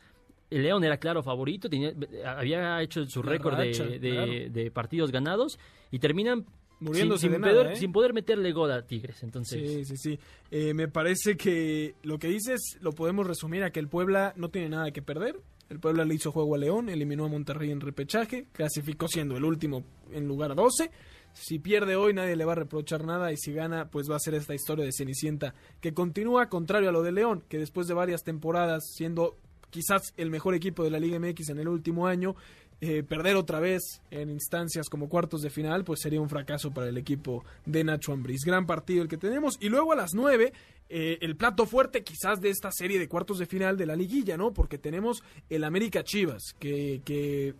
[0.51, 1.93] El León era claro favorito, tenía-
[2.25, 4.31] había hecho su récord de, racha, de- claro.
[4.51, 5.57] de partidos ganados
[5.89, 6.45] y terminan
[6.81, 7.75] Muriéndose sin, nada, ¿eh?
[7.75, 9.21] sin poder meterle gol a Tigres.
[9.23, 10.19] Entonces, Sí, sí, sí.
[10.49, 14.49] Eh, me parece que lo que dices lo podemos resumir a que el Puebla no
[14.49, 15.39] tiene nada que perder.
[15.69, 19.45] El Puebla le hizo juego a León, eliminó a Monterrey en repechaje, clasificó siendo el
[19.45, 20.91] último en lugar 12.
[21.33, 24.19] Si pierde hoy nadie le va a reprochar nada y si gana pues va a
[24.19, 27.93] ser esta historia de Cenicienta que continúa contrario a lo de León, que después de
[27.93, 29.37] varias temporadas siendo
[29.71, 32.35] quizás el mejor equipo de la Liga MX en el último año,
[32.81, 36.89] eh, perder otra vez en instancias como cuartos de final, pues sería un fracaso para
[36.89, 38.43] el equipo de Nacho Ambriz.
[38.43, 39.57] Gran partido el que tenemos.
[39.59, 40.51] Y luego a las 9,
[40.89, 44.35] eh, el plato fuerte quizás de esta serie de cuartos de final de la liguilla,
[44.35, 44.51] ¿no?
[44.51, 47.53] Porque tenemos el América Chivas, que, que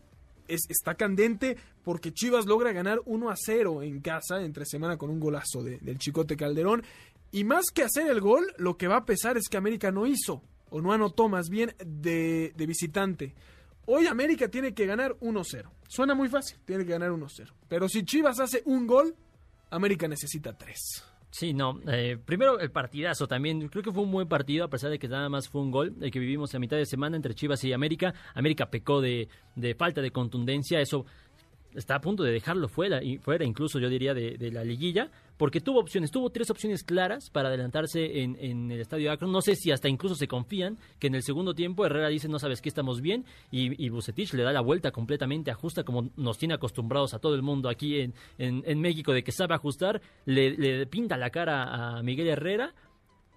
[0.48, 5.10] es, está candente porque Chivas logra ganar 1 a 0 en casa entre semana con
[5.12, 6.84] un golazo de- del Chicote Calderón.
[7.32, 10.06] Y más que hacer el gol, lo que va a pesar es que América no
[10.08, 10.42] hizo,
[10.72, 13.36] o no anotó más bien, de, visitante.
[13.86, 15.70] Hoy América tiene que ganar 1-0.
[15.88, 17.52] Suena muy fácil, tiene que ganar 1-0.
[17.68, 19.16] Pero si Chivas hace un gol,
[19.70, 21.04] América necesita 3.
[21.30, 21.80] Sí, no.
[21.88, 23.68] eh, primero el partidazo también.
[23.70, 25.96] Creo que fue un buen partido, a pesar de que nada más fue un gol.
[26.02, 28.14] El que vivimos a mitad de semana entre Chivas y América.
[28.34, 29.28] América pecó de
[29.78, 30.82] falta de contundencia.
[30.82, 31.06] Eso
[31.76, 35.62] está a punto de dejarlo fuera, y fuera incluso yo diría de, la liguilla, porque
[35.62, 39.32] tuvo opciones, tuvo tres opciones claras para adelantarse en, en el estadio Akron.
[39.32, 42.40] No sé si hasta incluso se confían que en el segundo tiempo Herrera dice no
[42.40, 46.38] sabes que estamos bien y, y Bucetich le da la vuelta completamente, ajusta como nos
[46.38, 48.00] tiene acostumbrados a todo el mundo aquí
[48.38, 52.74] en, México de que sabe ajustar, le, le pinta la cara a Miguel Herrera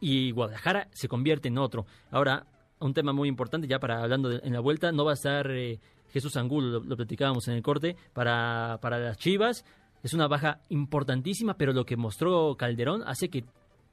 [0.01, 1.87] y Guadalajara se convierte en otro.
[2.11, 2.47] Ahora,
[2.81, 5.51] un tema muy importante ya para hablando de- en la vuelta, no va a estar
[5.51, 5.79] eh,
[6.15, 9.65] Jesús Angulo, lo, platicábamos en el corte, para, para las Chivas.
[10.05, 13.45] Es una baja importantísima, pero lo que mostró Calderón hace que,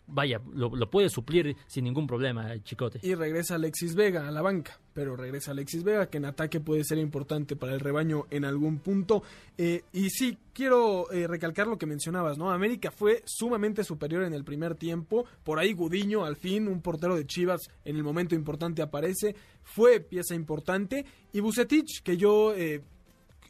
[0.07, 2.99] vaya, lo, puede suplir sin ningún problema el Chicote.
[3.03, 4.79] Y regresa Alexis Vega a la banca.
[4.93, 8.79] Pero regresa Alexis Vega, que en ataque puede ser importante para el rebaño en algún
[8.79, 9.23] punto.
[9.57, 12.51] Eh, y sí, quiero eh, recalcar lo que mencionabas, ¿no?
[12.51, 15.25] América fue sumamente superior en el primer tiempo.
[15.43, 19.33] Por ahí Gudiño, al fin, un portero de Chivas, en el momento importante aparece.
[19.63, 21.05] Fue pieza importante.
[21.31, 22.81] Y Bucetich, que yo eh,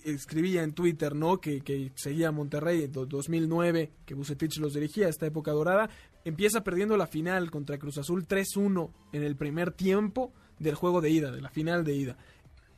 [0.03, 1.39] escribía en Twitter, ¿no?
[1.39, 5.89] Que, seguía a Monterrey en do- 2009, que Bucetich los dirigía, esta época dorada,
[6.25, 11.09] empieza perdiendo la final contra Cruz Azul 3-1 en el primer tiempo del juego de
[11.09, 12.17] ida, de la final de ida.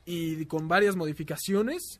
[0.05, 1.99] Y con varias modificaciones,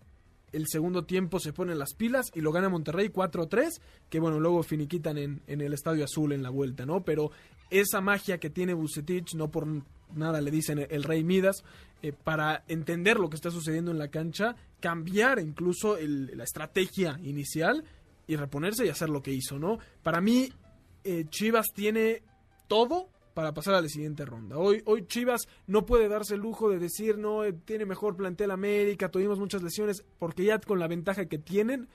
[0.51, 3.79] el segundo tiempo se pone las pilas y lo gana Monterrey 4-3,
[4.09, 7.03] que bueno, luego finiquitan en, en el Estadio Azul en la vuelta, ¿no?
[7.03, 7.31] Pero
[7.69, 9.67] esa magia que tiene Bucetich, no por
[10.13, 11.63] nada le dicen el Rey Midas,
[12.03, 17.17] eh, para entender lo que está sucediendo en la cancha, cambiar incluso el- la estrategia
[17.23, 17.83] inicial
[18.27, 19.79] y reponerse y hacer lo que hizo, ¿no?
[20.03, 20.51] Para mí,
[21.03, 22.23] eh, Chivas tiene
[22.67, 24.57] todo para pasar a la siguiente ronda.
[24.57, 28.51] Hoy, hoy Chivas no puede darse el lujo de decir, no, eh, tiene mejor plantel
[28.51, 31.87] América, tuvimos muchas lesiones, porque ya con la ventaja que tienen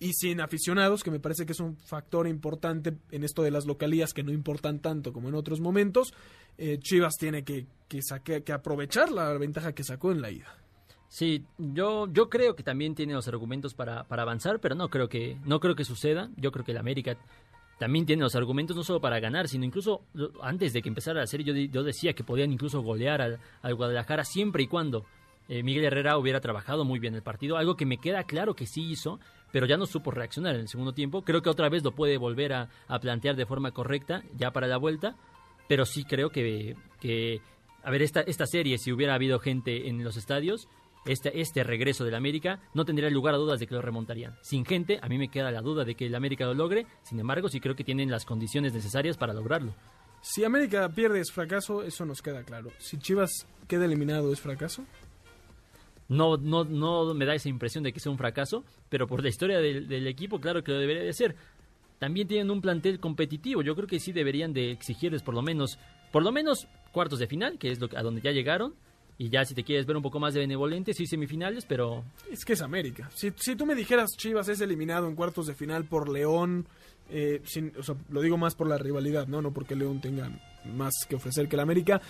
[0.00, 3.66] y sin aficionados, que me parece que es un factor importante en esto de las
[3.66, 6.14] localías que no importan tanto como en otros momentos,
[6.56, 10.46] eh, Chivas tiene que, que, saque- que aprovechar la ventaja que sacó en la ida.
[11.08, 15.08] Sí, yo, yo creo que también tiene los argumentos para, para avanzar, pero no creo
[15.08, 16.30] que no creo que suceda.
[16.36, 17.16] Yo creo que el América
[17.78, 20.02] también tiene los argumentos no solo para ganar, sino incluso
[20.42, 23.74] antes de que empezara la serie yo, yo decía que podían incluso golear al, al
[23.74, 25.06] Guadalajara siempre y cuando
[25.48, 28.66] eh, Miguel Herrera hubiera trabajado muy bien el partido, algo que me queda claro que
[28.66, 29.18] sí hizo,
[29.50, 31.22] pero ya no supo reaccionar en el segundo tiempo.
[31.22, 32.68] Creo que otra vez lo puede volver a,
[33.00, 35.16] plantear de forma correcta ya para la vuelta,
[35.66, 37.40] pero sí creo que, que
[37.82, 40.68] a ver, esta, esta serie, si hubiera habido gente en los estadios,
[41.08, 44.36] este, este regreso del América no tendría lugar a dudas de que lo remontarían.
[44.42, 47.18] Sin gente, a mí me queda la duda de que el América lo logre, sin
[47.18, 49.74] embargo, sí creo que tienen las condiciones necesarias para lograrlo.
[50.20, 52.70] Si América pierde es fracaso, eso nos queda claro.
[52.78, 54.84] Si Chivas queda eliminado es fracaso.
[56.08, 59.28] No, no, no me da esa impresión de que sea un fracaso, pero por la
[59.28, 61.36] historia del, del equipo, claro que lo debería de ser.
[61.98, 65.78] También tienen un plantel competitivo, yo creo que sí deberían de exigirles por lo menos,
[66.12, 68.74] por lo menos cuartos de final, que es lo, a donde ya llegaron,
[69.18, 72.44] y ya si te quieres ver un poco más de benevolente, sí semifinales, pero Es
[72.44, 73.10] que es América.
[73.14, 76.66] Si, si tú me dijeras Chivas es eliminado en cuartos de final por León,
[77.10, 79.42] eh, sin- o sea, lo digo más por la rivalidad, ¿no?
[79.42, 80.30] No porque León tenga
[80.74, 82.00] más que ofrecer que el América.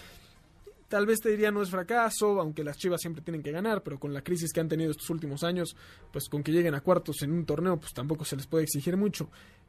[0.89, 3.99] Tal vez te diría no es fracaso, aunque las Chivas siempre tienen que ganar, pero
[4.01, 5.77] con la crisis que han tenido estos últimos años,
[6.11, 8.97] pues con que lleguen a cuartos en un torneo, pues tampoco se les puede exigir
[8.97, 9.29] mucho.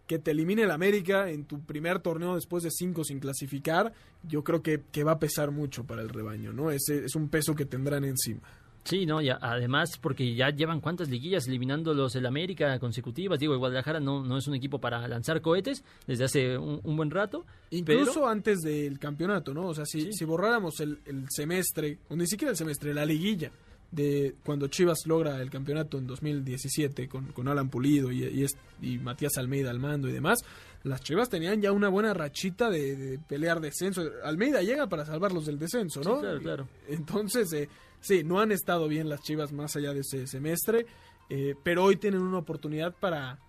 [0.10, 3.94] Que te elimine el América en tu primer torneo después de cinco sin clasificar,
[4.24, 6.72] yo creo que, que va a pesar mucho para el rebaño, ¿no?
[6.72, 8.42] Ese es un peso que tendrán encima.
[8.86, 13.38] Sí, no, ya, además porque ya llevan cuántas liguillas eliminándolos el América consecutivas.
[13.38, 16.96] Digo, el Guadalajara no, no es un equipo para lanzar cohetes desde hace un, un
[16.98, 17.46] buen rato.
[17.70, 19.68] Incluso pero- antes del campeonato, ¿no?
[19.68, 23.52] O sea, si, si borráramos el, el semestre, o ni siquiera el semestre, la liguilla
[23.92, 28.46] de cuando Chivas logra el campeonato en 2017 con, con Alan Pulido y,
[28.82, 30.40] y, Matías Almeida al mando y demás,
[30.84, 34.04] las Chivas tenían ya una buena rachita de, de pelear descenso.
[34.24, 36.16] Almeida llega para salvarlos del descenso, ¿no?
[36.16, 36.68] Sí, claro, claro.
[36.88, 37.70] Entonces, eh,
[38.00, 40.86] sí, no han estado bien las Chivas más allá de ese semestre,
[41.30, 43.40] eh, pero hoy tienen una oportunidad para...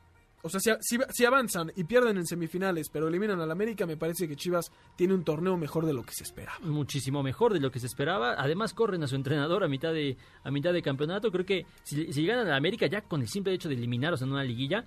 [0.42, 3.96] O sea, si, si- si avanzan y pierden en semifinales, pero eliminan al América, me
[3.96, 6.58] parece que Chivas tiene un torneo mejor de lo que se esperaba.
[6.62, 8.34] muchísimo mejor de lo que se esperaba.
[8.38, 11.30] Además corren a su entrenador a mitad de a mitad de campeonato.
[11.30, 14.22] Creo que si, si llegan a la América ya con el simple hecho de eliminarlos
[14.22, 14.84] en una liguilla,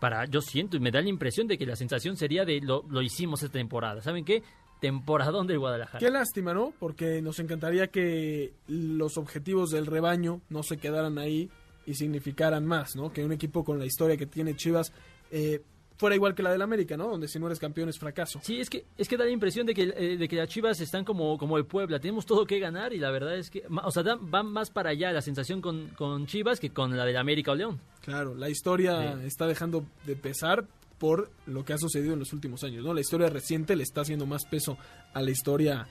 [0.00, 2.84] para yo siento y me da la impresión de que la sensación sería de lo,
[2.90, 4.00] lo hicimos esta temporada.
[4.02, 4.42] ¿Saben qué?
[4.80, 5.98] Temporadón del Guadalajara.
[5.98, 6.72] Qué lástima, ¿no?
[6.78, 11.50] Porque nos encantaría que los objetivos del rebaño no se quedaran ahí
[11.90, 13.12] y significaran más, ¿no?
[13.12, 14.92] Que un equipo con la historia que tiene Chivas
[15.30, 15.60] eh,
[15.96, 17.08] fuera igual que la del América, ¿no?
[17.08, 18.40] Donde si no eres campeón es fracaso.
[18.42, 20.80] Sí, es que es que da la impresión de que, eh, de que las Chivas
[20.80, 23.90] están como, como el Puebla, tenemos todo que ganar y la verdad es que, o
[23.90, 27.18] sea, dan- van más para allá la sensación con, con Chivas que con la del
[27.18, 27.80] América o León.
[28.02, 29.26] Claro, la historia Sí.
[29.26, 30.66] está dejando de pesar
[30.98, 32.94] por lo que ha sucedido en los últimos años, ¿no?
[32.94, 34.78] La historia reciente le está haciendo más peso
[35.12, 35.86] a la historia,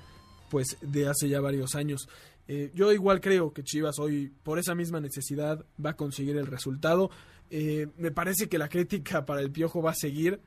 [0.49, 2.07] pues, de hace ya varios años.
[2.51, 6.47] Eh, yo igual creo que Chivas hoy, por esa misma necesidad, va a conseguir el
[6.47, 7.11] resultado.
[7.51, 10.41] Eh, me parece que la crítica para el Piojo va a seguir.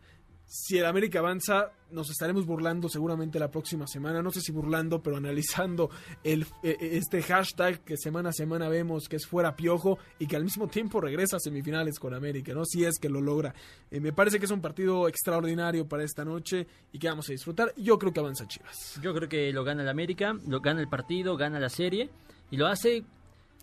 [0.54, 4.20] Si el América avanza, nos estaremos burlando seguramente la próxima semana.
[4.20, 5.88] No sé si burlando, pero analizando
[6.22, 10.36] el, eh, este hashtag que semana a semana vemos que es fuera Piojo y que
[10.36, 12.66] al mismo tiempo regresa a semifinales con América, ¿no?
[12.66, 13.54] Si es que lo logra.
[13.90, 17.32] Eh, me parece que es un partido extraordinario para esta noche y que vamos a
[17.32, 17.72] disfrutar.
[17.78, 19.00] Yo creo que avanza Chivas.
[19.00, 22.10] Yo creo que lo gana el América, lo gana el partido, gana la serie
[22.50, 23.04] y lo hace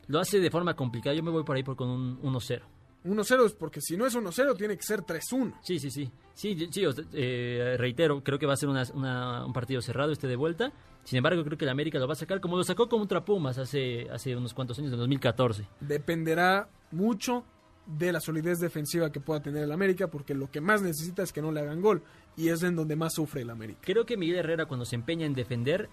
[0.07, 1.15] lo hace de forma complicada.
[1.15, 2.78] Yo me voy por ahí por con un 1-0.
[3.05, 5.53] 1-0 es porque si no es 1-0 tiene que ser 3-1.
[5.61, 6.11] Sí, sí, sí.
[6.33, 6.83] Sí, sí
[7.13, 10.71] eh, reitero, creo que va a ser una- una- un partido cerrado este de vuelta.
[11.03, 13.57] Sin embargo, creo que el América lo va a sacar como lo sacó contra Pumas
[13.57, 15.65] hace, hace unos cuantos años, en 2014.
[15.79, 17.43] Dependerá mucho
[17.85, 21.33] de la solidez defensiva que pueda tener el América porque lo que más necesita es
[21.33, 22.03] que no le hagan gol
[22.37, 23.79] y es en donde más sufre el América.
[23.83, 25.89] Creo que Miguel Herrera cuando se empeña en defender,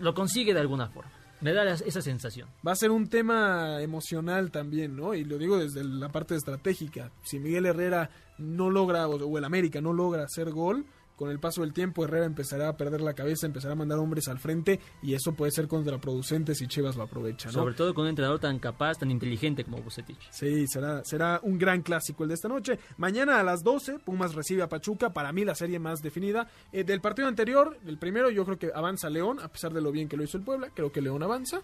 [0.00, 1.12] lo consigue de alguna forma.
[1.42, 2.48] Me da esa sensación.
[2.66, 5.12] Va a ser un tema emocional también, ¿no?
[5.14, 7.10] Y lo digo desde la parte estratégica.
[7.24, 10.86] Si Miguel Herrera no logra, o el América no logra hacer gol,
[11.22, 14.26] con el paso del tiempo Herrera empezará a perder la cabeza, empezará a mandar hombres
[14.26, 17.52] al frente y eso puede ser contraproducente si Chivas lo aprovecha, ¿no?
[17.52, 20.18] Sobre todo con un entrenador tan capaz, tan inteligente como Bucetich.
[20.30, 22.78] Sí, será, será un gran clásico el de esta noche.
[22.96, 25.12] Mañana a las 12, Pumas recibe a Pachuca.
[25.12, 26.48] Para mí, la serie más definida.
[26.72, 29.92] Eh, del partido anterior, el primero, yo creo que avanza León, a pesar de lo
[29.92, 30.70] bien que lo hizo el Puebla.
[30.74, 31.60] Creo que León avanza.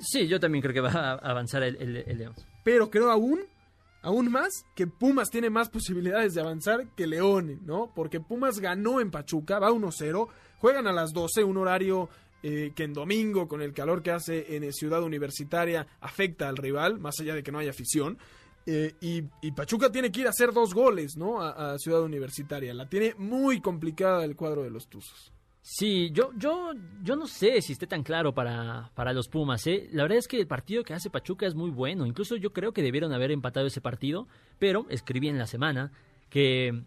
[0.00, 2.34] Sí, yo también creo que va a avanzar el, el- el León.
[2.64, 3.40] Pero creo aún,
[4.02, 7.92] aún más, que Pumas tiene más posibilidades de avanzar que León, ¿no?
[7.94, 10.28] Porque Pumas ganó en Pachuca, va 1-0.
[10.58, 12.08] Juegan a las 12, un horario
[12.42, 16.56] eh, que en domingo, con el calor que hace en eh, Ciudad Universitaria, afecta al
[16.56, 18.18] rival, más allá de que no haya afición.
[18.66, 19.22] Eh, y,
[19.52, 21.40] Pachuca tiene que ir a hacer dos goles, ¿no?
[21.40, 22.74] A, a Ciudad Universitaria.
[22.74, 25.32] La tiene muy complicada el cuadro de los Tuzos.
[25.64, 26.72] Sí, yo, yo,
[27.04, 29.64] yo no sé si esté tan claro para, para los Pumas.
[29.68, 29.88] ¿eh?
[29.92, 32.04] La verdad es que el partido que hace Pachuca es muy bueno.
[32.04, 34.26] Incluso yo creo que debieron haber empatado ese partido.
[34.58, 35.92] Pero escribí en la semana
[36.30, 36.82] que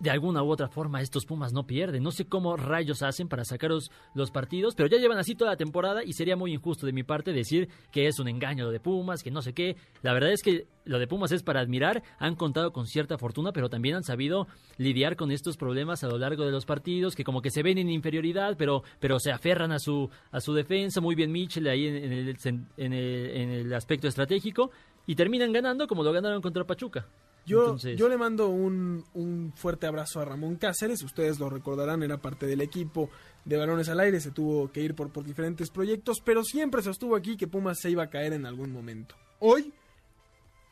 [0.00, 2.02] de alguna u otra forma estos Pumas no pierden.
[2.02, 5.56] No sé cómo rayos hacen para sacaros los partidos, pero ya llevan así toda la
[5.56, 8.80] temporada y sería muy injusto de mi parte decir que es un engaño lo de
[8.80, 9.76] Pumas, que no sé qué.
[10.02, 12.02] La verdad es que lo de Pumas es para admirar.
[12.18, 14.46] Han contado con cierta fortuna, pero también han sabido
[14.78, 17.76] lidiar con estos problemas a lo largo de los partidos, que como que se ven
[17.78, 21.02] en inferioridad, pero, pero se aferran a su, a su defensa.
[21.02, 22.36] Muy bien Mitchell ahí en, en el,
[22.78, 24.70] en el- en el aspecto estratégico.
[25.06, 27.06] Y terminan ganando como lo ganaron contra Pachuca.
[27.50, 32.02] Yo, Entonces- yo le mando un, un fuerte abrazo a Ramón Cáceres, ustedes lo recordarán,
[32.02, 33.10] era parte del equipo
[33.44, 37.16] de Balones al Aire, se tuvo que ir por, por diferentes proyectos, pero siempre sostuvo
[37.16, 39.14] aquí que Pumas se iba a caer en algún momento.
[39.38, 39.72] Hoy,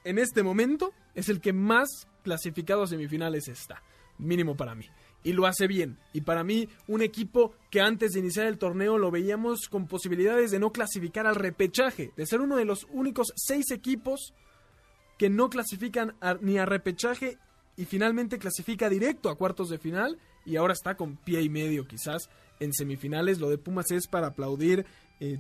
[0.05, 1.89] en este momento, es el que más
[2.23, 3.83] clasificado a semifinales está,
[4.19, 4.87] mínimo para mí.
[5.25, 5.99] Y lo hace bien.
[6.13, 10.53] Y para mí, un equipo que antes de iniciar el torneo lo veíamos con posibilidades
[10.53, 14.33] de no clasificar al repechaje, de ser uno de los únicos seis equipos
[15.19, 17.37] que no clasifican a- ni a repechaje
[17.77, 21.87] y finalmente clasifica directo a cuartos de final y ahora está con pie y medio
[21.87, 23.39] quizás en semifinales.
[23.41, 24.87] Lo de Pumas es para aplaudir.
[25.21, 25.39] eh,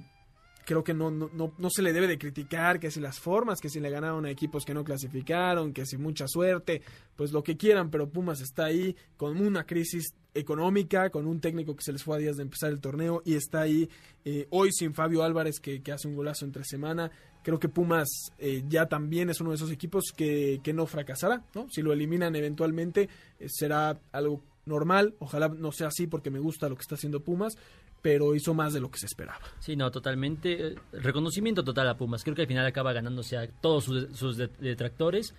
[0.67, 3.59] creo que no, no, no, no se le debe de criticar que si las formas,
[3.59, 6.83] que si le ganaron a equipos que no clasificaron, que si mucha suerte,
[7.17, 11.75] pues lo que quieran, pero Pumas está ahí con una crisis económica, con un técnico
[11.75, 13.89] que se les fue a días de empezar el torneo y está ahí
[14.27, 17.11] eh, hoy sin Fabio Álvarez que, que hace un golazo entre semana.
[17.43, 18.09] Creo que Pumas
[18.39, 21.67] eh, ya también es uno de esos equipos que, que no fracasará, ¿no?
[21.71, 23.09] Si lo eliminan eventualmente
[23.39, 27.21] eh, será algo normal, ojalá no sea así porque me gusta lo que está haciendo
[27.21, 27.57] Pumas,
[28.03, 29.41] pero hizo más de lo que se esperaba.
[29.61, 30.69] Sí, no, totalmente.
[30.69, 32.23] eh, Reconocimiento total a Pumas.
[32.23, 35.35] Creo que al final acaba ganándose a todos sus, sus de- detractores.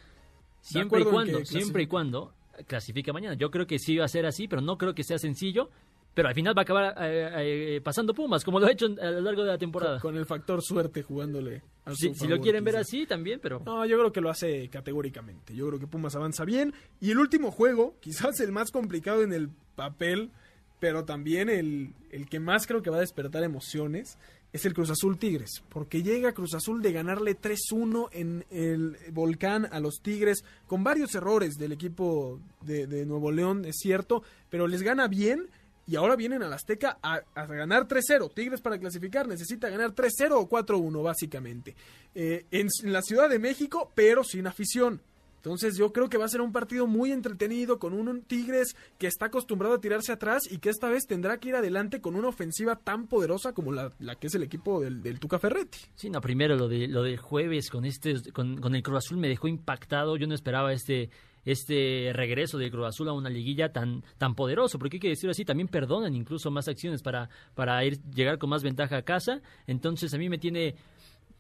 [0.61, 2.33] Siempre y cuando, siempre y cuando
[2.67, 3.35] clasifica mañana.
[3.35, 5.69] Yo creo que sí va a ser así, pero no creo que sea sencillo.
[6.14, 9.12] Pero al final va a acabar eh, eh, pasando Pumas, como lo ha hecho a
[9.12, 9.99] lo largo de la temporada.
[9.99, 11.62] Con el factor suerte jugándole.
[11.86, 13.62] a Si, su si lo quieren ver así también, pero...
[13.66, 15.55] No, yo creo que lo hace categóricamente.
[15.55, 16.74] Yo creo que Pumas avanza bien.
[16.99, 20.32] Y el último juego, quizás el más complicado en el papel,
[20.80, 24.18] pero también el, el que más creo que va a despertar emociones,
[24.51, 25.64] es el Cruz Azul Tigres.
[25.70, 31.14] Porque llega Cruz Azul de ganarle 3-1 en el Volcán a los Tigres, con varios
[31.16, 35.49] errores del equipo de, de Nuevo León, es cierto, pero les gana bien.
[35.89, 38.31] Y ahora vienen al Azteca a, ganar 3-0.
[38.31, 41.75] Tigres para clasificar necesita ganar 3-0 o 4-1 básicamente.
[42.13, 45.01] Eh, en, la Ciudad de México, pero sin afición.
[45.37, 48.75] Entonces yo creo que va a ser un partido muy entretenido con un, un Tigres
[48.99, 52.15] que está acostumbrado a tirarse atrás y que esta vez tendrá que ir adelante con
[52.15, 55.79] una ofensiva tan poderosa como la, la que es el equipo del, del Tuca Ferretti.
[55.95, 59.17] Sí, no, primero lo de lo del jueves con este con, con el Cruz Azul
[59.17, 60.17] me dejó impactado.
[60.17, 61.09] Yo no esperaba este
[61.45, 65.31] este regreso del Cruz Azul a una liguilla tan tan poderoso, porque hay que decirlo
[65.31, 69.41] así, también perdonan incluso más acciones para para ir llegar con más ventaja a casa.
[69.67, 70.75] Entonces a mí me tiene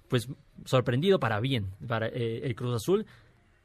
[0.07, 0.27] pues
[0.65, 3.05] sorprendido para bien para eh, el Cruz Azul.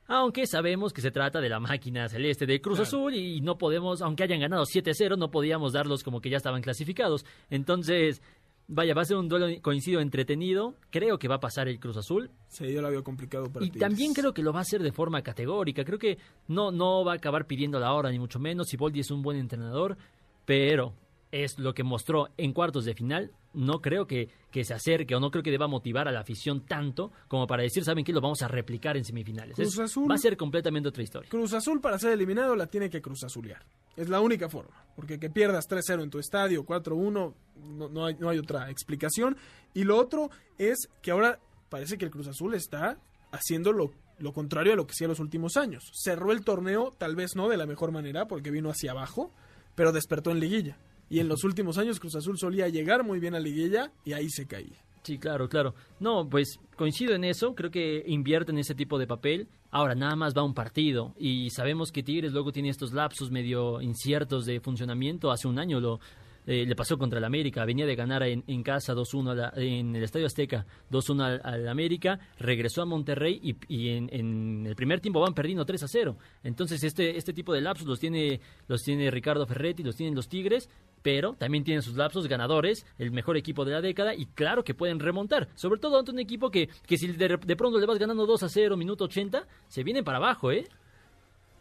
[0.06, 4.02] Aunque sabemos que se trata de la máquina celeste de Cruz Azul y no podemos,
[4.02, 7.24] aunque hayan ganado 7-0, no podíamos darlos como que ya estaban clasificados.
[7.48, 8.20] Entonces,
[8.68, 10.74] vaya, va a ser un duelo coincido entretenido.
[10.90, 12.30] Creo que va a pasar el Cruz Azul.
[12.48, 13.88] Sí, yo lo veo complicado para Y Tigres.
[13.88, 15.84] también creo que lo va a hacer de forma categórica.
[15.84, 18.68] Creo que no, no va a acabar pidiendo la hora, ni mucho menos.
[18.68, 19.96] Siboldi es un buen entrenador,
[20.44, 20.94] pero
[21.32, 23.32] es lo que mostró en cuartos de final.
[23.54, 26.66] No creo que, que se acerque o no creo que deba motivar a la afición
[26.66, 28.12] tanto como para decir, ¿saben qué?
[28.12, 29.54] Lo vamos a replicar en semifinales.
[29.54, 31.30] Cruz Es- Azul- Va a ser completamente otra historia.
[31.30, 33.62] Cruz Azul para ser eliminado la tiene que Cruz Azulear.
[33.96, 34.74] Es la única forma.
[34.96, 37.32] Porque que pierdas 3-0 en tu estadio, 4-1,
[37.64, 39.36] no, no hay, no hay otra explicación.
[39.72, 41.38] Y lo otro es que ahora
[41.68, 42.98] parece que el Cruz Azul está
[43.30, 45.84] haciendo lo, lo contrario a lo que hacía los últimos años.
[45.92, 49.32] Cerró el torneo, tal vez no de la mejor manera, porque vino hacia abajo,
[49.76, 50.76] pero despertó en liguilla.
[51.08, 54.28] Y en los últimos años Cruz Azul solía llegar muy bien a liguilla y ahí
[54.28, 54.84] se caía.
[55.04, 55.74] Sí, claro, claro.
[56.00, 57.54] No, pues coincido en eso.
[57.54, 59.48] Creo que invierte en ese tipo de papel.
[59.70, 61.14] Ahora, nada más va un partido.
[61.18, 65.30] Y sabemos que Tigres luego tiene estos lapsos medio inciertos de funcionamiento.
[65.30, 66.00] Hace un año lo
[66.46, 67.64] eh, le pasó contra el América.
[67.64, 72.18] Venía de ganar en, casa 2-1 a la- en el Estadio Azteca 2-1 al, América.
[72.38, 76.16] Regresó a Monterrey y, en, el primer tiempo van perdiendo 3-0.
[76.42, 80.28] Entonces, este, este tipo de lapsos los tiene, los tiene Ricardo Ferretti, los tienen los
[80.28, 80.68] Tigres
[81.02, 84.72] pero también tienen sus lapsos ganadores, el mejor equipo de la década, y claro que
[84.72, 85.48] pueden remontar.
[85.54, 88.42] Sobre todo ante un equipo que, que si de, de pronto le vas ganando 2
[88.42, 90.66] a 0, minuto 80, se viene para abajo, ¿eh?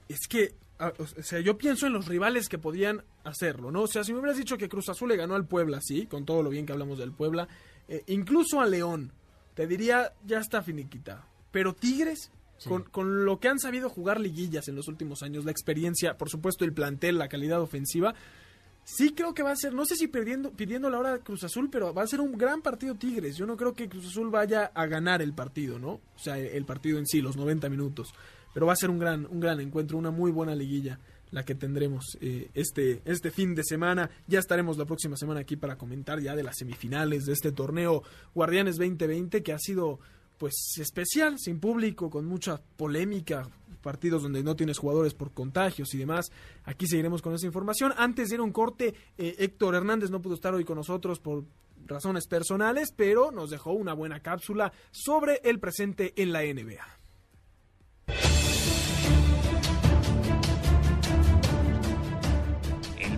[0.07, 0.55] es que,
[0.97, 3.83] o sea, yo pienso en los rivales que podían hacerlo, ¿no?
[3.83, 6.25] O sea, si me hubieras dicho que Cruz Azul le ganó al Puebla, sí, con
[6.25, 7.47] todo lo bien que hablamos del Puebla,
[7.87, 9.11] eh, incluso a León,
[9.53, 11.23] te diría, ya está finiquitado.
[11.51, 12.31] Pero Tigres,
[12.67, 16.29] con, con lo que han sabido jugar liguillas en los últimos años, la experiencia, por
[16.29, 18.15] supuesto, el plantel, la calidad ofensiva,
[18.83, 21.69] sí creo que va a ser, no sé si perdiendo, pidiendo la hora Cruz Azul,
[21.69, 23.37] pero va a ser un gran partido Tigres.
[23.37, 25.93] Yo no creo que Cruz Azul vaya a ganar el partido, ¿no?
[26.15, 28.13] O sea, el partido en sí, los 90 minutos.
[28.53, 30.99] Pero va a ser un gran, un gran encuentro, una muy buena liguilla
[31.33, 34.09] la que tendremos eh, este, este fin de semana.
[34.27, 38.03] Ya estaremos la próxima semana aquí para comentar ya de las semifinales de este torneo
[38.35, 39.99] Guardianes 2020 que ha sido
[40.37, 43.47] pues especial, sin público, con mucha polémica,
[43.81, 46.31] partidos donde no tienes jugadores por contagios y demás.
[46.65, 47.93] Aquí seguiremos con esa información.
[47.97, 51.19] Antes de ir a un corte, eh, Héctor Hernández no pudo estar hoy con nosotros
[51.19, 51.45] por
[51.85, 58.42] razones personales, pero nos dejó una buena cápsula sobre el presente en la NBA.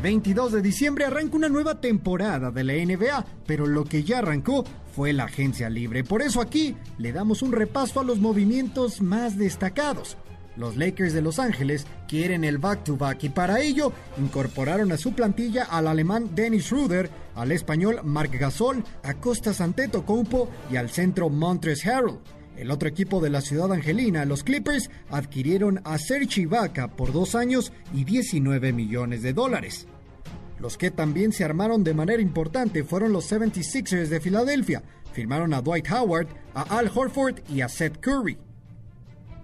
[0.06, 4.64] 22 de diciembre arranca una nueva temporada de la NBA, pero lo que ya arrancó
[4.96, 6.04] fue la agencia libre.
[6.04, 10.16] Por eso aquí le damos un repaso a los movimientos más destacados.
[10.58, 15.64] Los Lakers de Los Ángeles quieren el back-to-back y para ello incorporaron a su plantilla
[15.64, 21.84] al alemán Dennis Schroeder, al español Marc Gasol, a Costas Antetokounmpo y al centro Montres
[21.84, 22.20] Harrell.
[22.56, 27.34] El otro equipo de la ciudad angelina, los Clippers, adquirieron a Serge Ibaka por dos
[27.34, 29.88] años y 19 millones de dólares.
[30.60, 34.84] Los que también se armaron de manera importante fueron los 76ers de Filadelfia.
[35.14, 38.38] firmaron a Dwight Howard, a Al Horford y a Seth Curry.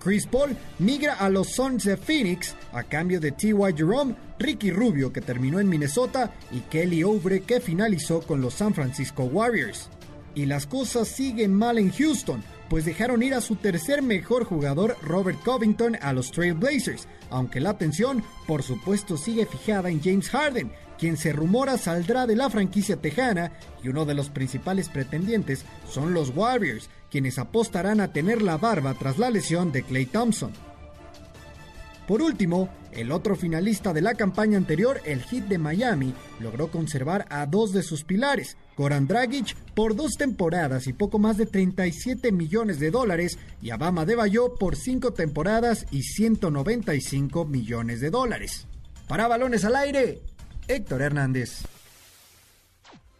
[0.03, 3.53] Chris Paul migra a los Suns de Phoenix a cambio de T.Y.
[3.75, 8.73] Jerome, Ricky Rubio que terminó en Minnesota y Kelly Oubre que finalizó con los San
[8.73, 9.89] Francisco Warriors.
[10.33, 14.97] Y las cosas siguen mal en Houston, pues dejaron ir a su tercer mejor jugador
[15.03, 20.29] Robert Covington a los Trail Blazers, aunque la atención por supuesto sigue fijada en James
[20.29, 20.71] Harden,
[21.01, 26.13] quien se rumora saldrá de la franquicia tejana y uno de los principales pretendientes son
[26.13, 30.51] los Warriors, quienes apostarán a tener la barba tras la lesión de Clay Thompson.
[32.07, 37.25] Por último, el otro finalista de la campaña anterior, el Heat de Miami, logró conservar
[37.31, 42.31] a dos de sus pilares, Goran Dragic por dos temporadas y poco más de 37
[42.31, 48.11] millones de dólares y a Bama de Bayo por cinco temporadas y 195 millones de
[48.11, 48.67] dólares.
[49.11, 50.21] Para balones al aire,
[50.71, 51.63] Héctor Hernández.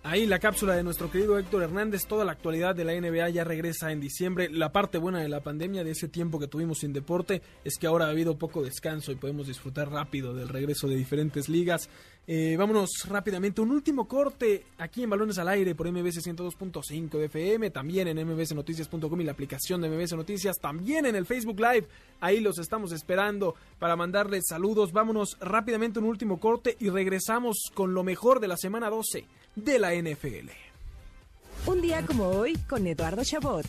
[0.03, 3.43] Ahí la cápsula de nuestro querido Héctor Hernández, toda la actualidad de la NBA ya
[3.43, 4.49] regresa en diciembre.
[4.49, 7.85] La parte buena de la pandemia, de ese tiempo que tuvimos sin deporte, es que
[7.85, 11.87] ahora ha habido poco descanso y podemos disfrutar rápido del regreso de diferentes ligas.
[12.25, 17.25] Eh, vámonos rápidamente, un último corte aquí en Balones al Aire por MBS 102.5 de
[17.25, 21.87] FM, también en mbsnoticias.com y la aplicación de MBS Noticias, también en el Facebook Live.
[22.19, 24.93] Ahí los estamos esperando para mandarles saludos.
[24.93, 29.79] Vámonos rápidamente un último corte y regresamos con lo mejor de la semana 12 de
[29.79, 30.49] la NFL.
[31.67, 33.65] Un día como hoy con Eduardo Chabot.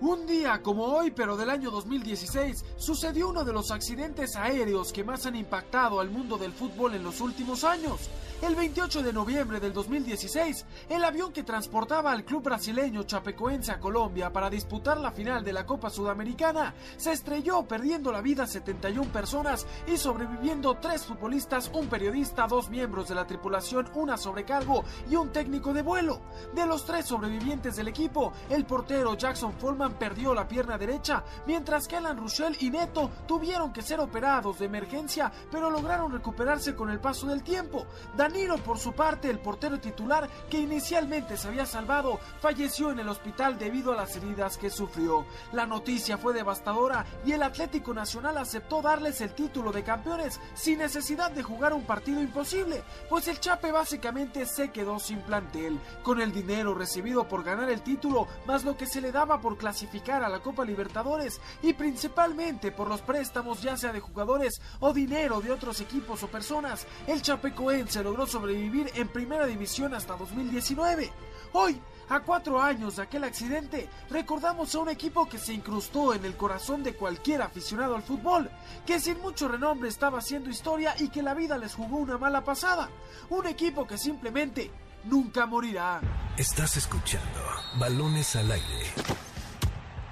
[0.00, 5.02] Un día como hoy, pero del año 2016, sucedió uno de los accidentes aéreos que
[5.02, 8.08] más han impactado al mundo del fútbol en los últimos años.
[8.40, 13.80] El 28 de noviembre del 2016, el avión que transportaba al club brasileño Chapecoense a
[13.80, 19.10] Colombia para disputar la final de la Copa Sudamericana se estrelló perdiendo la vida 71
[19.10, 25.16] personas y sobreviviendo tres futbolistas, un periodista, dos miembros de la tripulación, una sobrecargo y
[25.16, 26.20] un técnico de vuelo.
[26.54, 29.54] De los tres sobrevivientes del equipo, el portero Jackson
[29.94, 34.66] Perdió la pierna derecha, mientras que Alan Russell y Neto tuvieron que ser operados de
[34.66, 37.86] emergencia, pero lograron recuperarse con el paso del tiempo.
[38.16, 43.08] Danilo, por su parte, el portero titular, que inicialmente se había salvado, falleció en el
[43.08, 45.26] hospital debido a las heridas que sufrió.
[45.52, 50.78] La noticia fue devastadora y el Atlético Nacional aceptó darles el título de campeones sin
[50.78, 55.78] necesidad de jugar un partido imposible, pues el Chape básicamente se quedó sin plantel.
[56.02, 59.56] Con el dinero recibido por ganar el título, más lo que se le daba por
[59.56, 59.77] clasificar
[60.08, 65.40] a la Copa Libertadores y principalmente por los préstamos ya sea de jugadores o dinero
[65.40, 71.12] de otros equipos o personas, el Chapecoense logró sobrevivir en primera división hasta 2019.
[71.52, 76.24] Hoy, a cuatro años de aquel accidente, recordamos a un equipo que se incrustó en
[76.24, 78.50] el corazón de cualquier aficionado al fútbol,
[78.84, 82.42] que sin mucho renombre estaba haciendo historia y que la vida les jugó una mala
[82.42, 82.88] pasada.
[83.30, 84.70] Un equipo que simplemente
[85.04, 86.00] nunca morirá.
[86.36, 87.40] Estás escuchando
[87.78, 89.27] Balones al aire.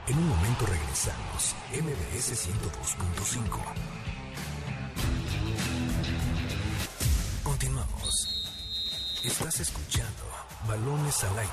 [0.09, 1.57] En un momento regresamos.
[1.73, 3.61] MBS 102.5.
[7.43, 8.45] Continuamos.
[9.25, 10.23] Estás escuchando
[10.69, 11.51] Balones al aire.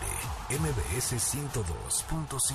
[0.59, 2.53] MBS 102.5.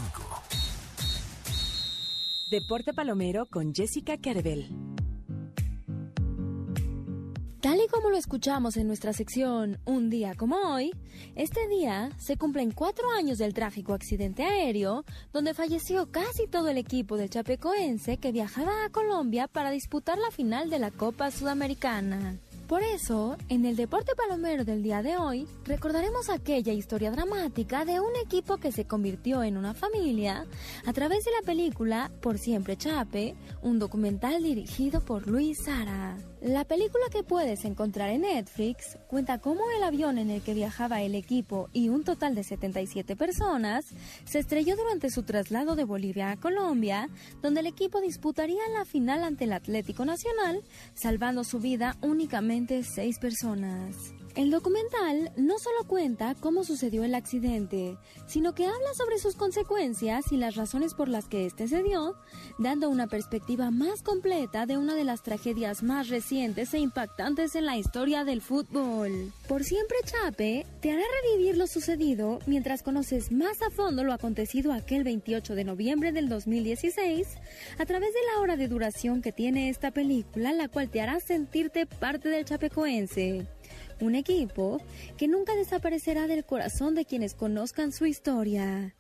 [2.51, 4.88] Deporte Palomero con Jessica Carvel.
[7.61, 10.93] Tal y como lo escuchamos en nuestra sección Un día como hoy,
[11.35, 16.79] este día se cumplen cuatro años del trágico accidente aéreo donde falleció casi todo el
[16.79, 22.39] equipo del Chapecoense que viajaba a Colombia para disputar la final de la Copa Sudamericana.
[22.69, 27.99] Por eso, en el Deporte Palomero del día de hoy, recordaremos aquella historia dramática de
[27.99, 30.47] un equipo que se convirtió en una familia
[30.87, 36.19] a través de la película Por Siempre Chape, un documental dirigido por Luis Sara.
[36.41, 41.03] La película que puedes encontrar en Netflix cuenta cómo el avión en el que viajaba
[41.03, 43.87] el equipo y un total de 77 personas
[44.25, 47.09] se estrelló durante su traslado de Bolivia a Colombia,
[47.43, 50.63] donde el equipo disputaría la final ante el Atlético Nacional,
[50.95, 54.15] salvando su vida únicamente seis personas.
[54.39, 60.31] El documental no solo cuenta cómo sucedió el accidente, sino que habla sobre sus consecuencias
[60.31, 62.15] y las razones por las que este se dio,
[62.57, 67.67] dando una perspectiva más completa de una de las tragedias más recientes e impactantes en
[67.67, 69.33] la historia del fútbol.
[69.49, 74.73] Por siempre Chape te hará revivir lo sucedido mientras conoces más a fondo lo acontecido
[74.73, 77.27] aquel 28 de noviembre del 2016
[77.77, 81.19] a través de la hora de duración que tiene esta película, la cual te hará
[81.19, 83.49] sentirte parte del chapecoense
[84.01, 84.81] un equipo
[85.17, 88.95] que nunca desaparecerá del corazón de quienes conozcan su historia.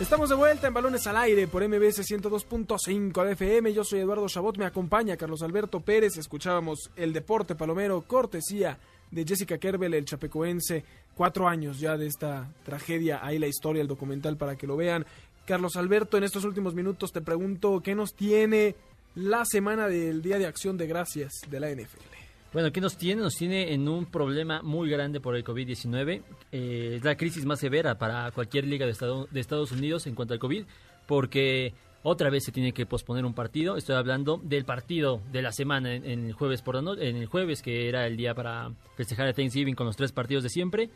[0.00, 3.72] Estamos de vuelta en Balones al Aire por MBS 102.5 de FM.
[3.72, 6.16] Yo soy Eduardo Chabot, me acompaña Carlos Alberto Pérez.
[6.18, 8.76] Escuchábamos el deporte palomero cortesía
[9.12, 10.84] de Jessica Kerbel, el chapecoense.
[11.14, 13.20] Cuatro años ya de esta tragedia.
[13.22, 15.06] Ahí la historia, el documental para que lo vean.
[15.46, 18.74] Carlos Alberto, en estos últimos minutos te pregunto qué nos tiene
[19.14, 22.13] la semana del Día de Acción de Gracias de la NFL.
[22.54, 23.20] Bueno, ¿qué nos tiene?
[23.20, 26.22] Nos tiene en un problema muy grande por el COVID-19.
[26.52, 30.14] Eh, es la crisis más severa para cualquier liga de, Estado- de Estados Unidos en
[30.14, 30.64] cuanto al COVID,
[31.06, 31.74] porque
[32.04, 33.76] otra vez se tiene que posponer un partido.
[33.76, 37.16] Estoy hablando del partido de la semana en, en el jueves por la no- en
[37.16, 40.48] el jueves que era el día para festejar el Thanksgiving con los tres partidos de
[40.50, 40.90] siempre.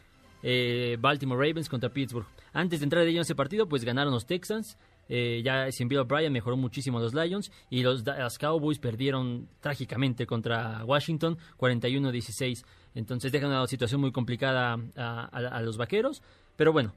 [0.45, 2.27] Eh, Baltimore Ravens contra Pittsburgh.
[2.53, 4.79] Antes de entrar de lleno a ese partido, pues ganaron los Texans.
[5.09, 8.05] Eh, ya sin Bill O'Brien mejoró muchísimo los Lions y los,
[8.39, 12.65] Cowboys perdieron trágicamente contra Washington 41-16.
[12.95, 16.23] Entonces dejan una situación muy complicada a los vaqueros.
[16.57, 16.93] Pero bueno,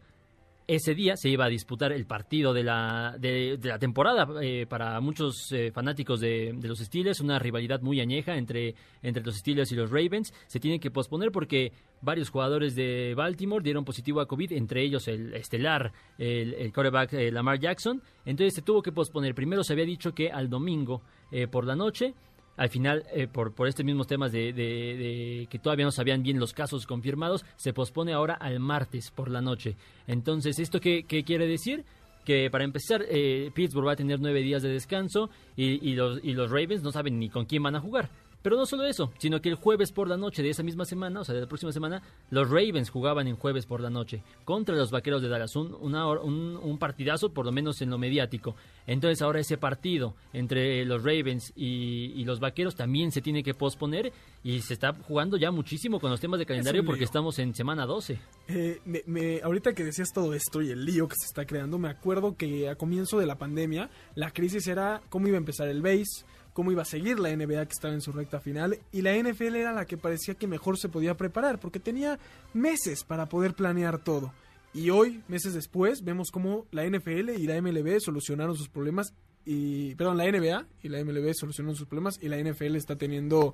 [0.76, 5.02] ese día se iba a disputar el partido de la, de, la temporada eh, para
[5.02, 9.70] muchos eh, fanáticos de, de los Steelers, una rivalidad muy añeja entre, entre los Steelers
[9.74, 10.34] y los Ravens.
[10.48, 15.10] Se tiene que posponer porque varios jugadores de Baltimore dieron positivo a COVID, entre ellos
[15.10, 16.72] el estelar, el, el
[17.12, 18.02] eh, Lamar Jackson.
[18.24, 19.36] Entonces se tuvo que posponer.
[19.36, 21.02] Primero se había dicho que al domingo
[21.50, 22.14] por la noche
[22.58, 26.40] al final, eh, por, por estos mismos temas de, de- que todavía no sabían bien
[26.40, 29.76] los casos confirmados, se pospone ahora al martes por la noche.
[30.08, 31.84] Entonces, ¿esto qué, qué quiere decir?
[32.26, 36.20] Que para empezar, eh, Pittsburgh va a tener nueve días de descanso y, y los,
[36.24, 38.10] y los Ravens no saben ni con quién van a jugar.
[38.42, 41.22] Pero no solo eso, sino que el jueves por la noche de esa misma semana,
[41.22, 44.76] o sea, de la próxima semana, los Ravens jugaban en jueves por la noche contra
[44.76, 45.56] los Vaqueros de Dallas.
[45.56, 48.56] Un, una un, un partidazo, por lo menos en lo mediático.
[48.88, 53.54] Entonces ahora ese partido entre los Ravens y, y los Vaqueros también se tiene que
[53.54, 54.12] posponer
[54.44, 57.86] y se está jugando ya muchísimo con los temas de calendario porque estamos en semana
[57.86, 58.18] 12.
[58.48, 61.78] Eh, me- me- ahorita que decías todo esto y el lío que se está creando,
[61.78, 65.68] me acuerdo que a comienzo de la pandemia la crisis era cómo iba a empezar
[65.68, 69.02] el base, cómo iba a seguir la NBA que estaba en su recta final y
[69.02, 72.20] la NFL era la que parecía que mejor se podía preparar porque tenía
[72.54, 74.34] meses para poder planear todo.
[74.74, 79.14] Y hoy, meses después, vemos cómo la NFL y la MLB solucionaron sus problemas
[79.46, 83.54] y perdón, la NBA y la MLB solucionaron sus problemas y la NFL está teniendo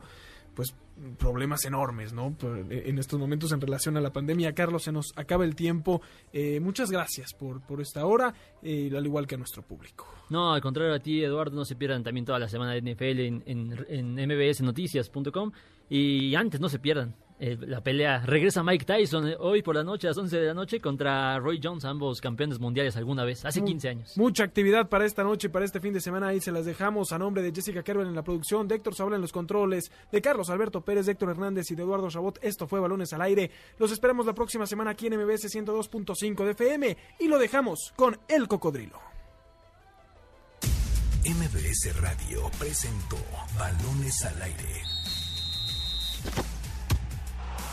[0.57, 0.73] pues
[1.19, 2.35] problemas enormes, ¿no?
[2.71, 4.55] En estos momentos en relación a la pandemia.
[4.55, 6.01] Carlos, se nos acaba el tiempo.
[6.33, 8.33] Eh, muchas gracias por, por esta hora,
[8.63, 10.07] eh, al igual que a nuestro público.
[10.31, 13.19] No, al contrario a ti, Eduardo, no se pierdan también toda la semana de NFL
[13.19, 15.51] en, en, en mbsnoticias.com
[15.91, 18.19] y antes no se pierdan eh, la pelea.
[18.25, 21.37] Regresa Mike Tyson eh, hoy por la noche, a las 11 de la noche, contra
[21.39, 24.17] Roy Jones, ambos campeones mundiales alguna vez, hace 15 años.
[24.17, 26.29] Mucha actividad para esta noche, para este fin de semana.
[26.29, 29.15] Ahí se las dejamos a nombre de Jessica Kerber en la producción, de Héctor Sabla
[29.17, 32.39] en los controles, de Carlos Alberto Pérez, de Héctor Hernández y de Eduardo Chabot.
[32.41, 33.51] Esto fue Balones al Aire.
[33.77, 38.17] Los esperamos la próxima semana aquí en MBS 102.5 de FM y lo dejamos con
[38.27, 38.99] El Cocodrilo.
[41.23, 43.17] MBS Radio presentó
[43.57, 44.81] Balones al Aire.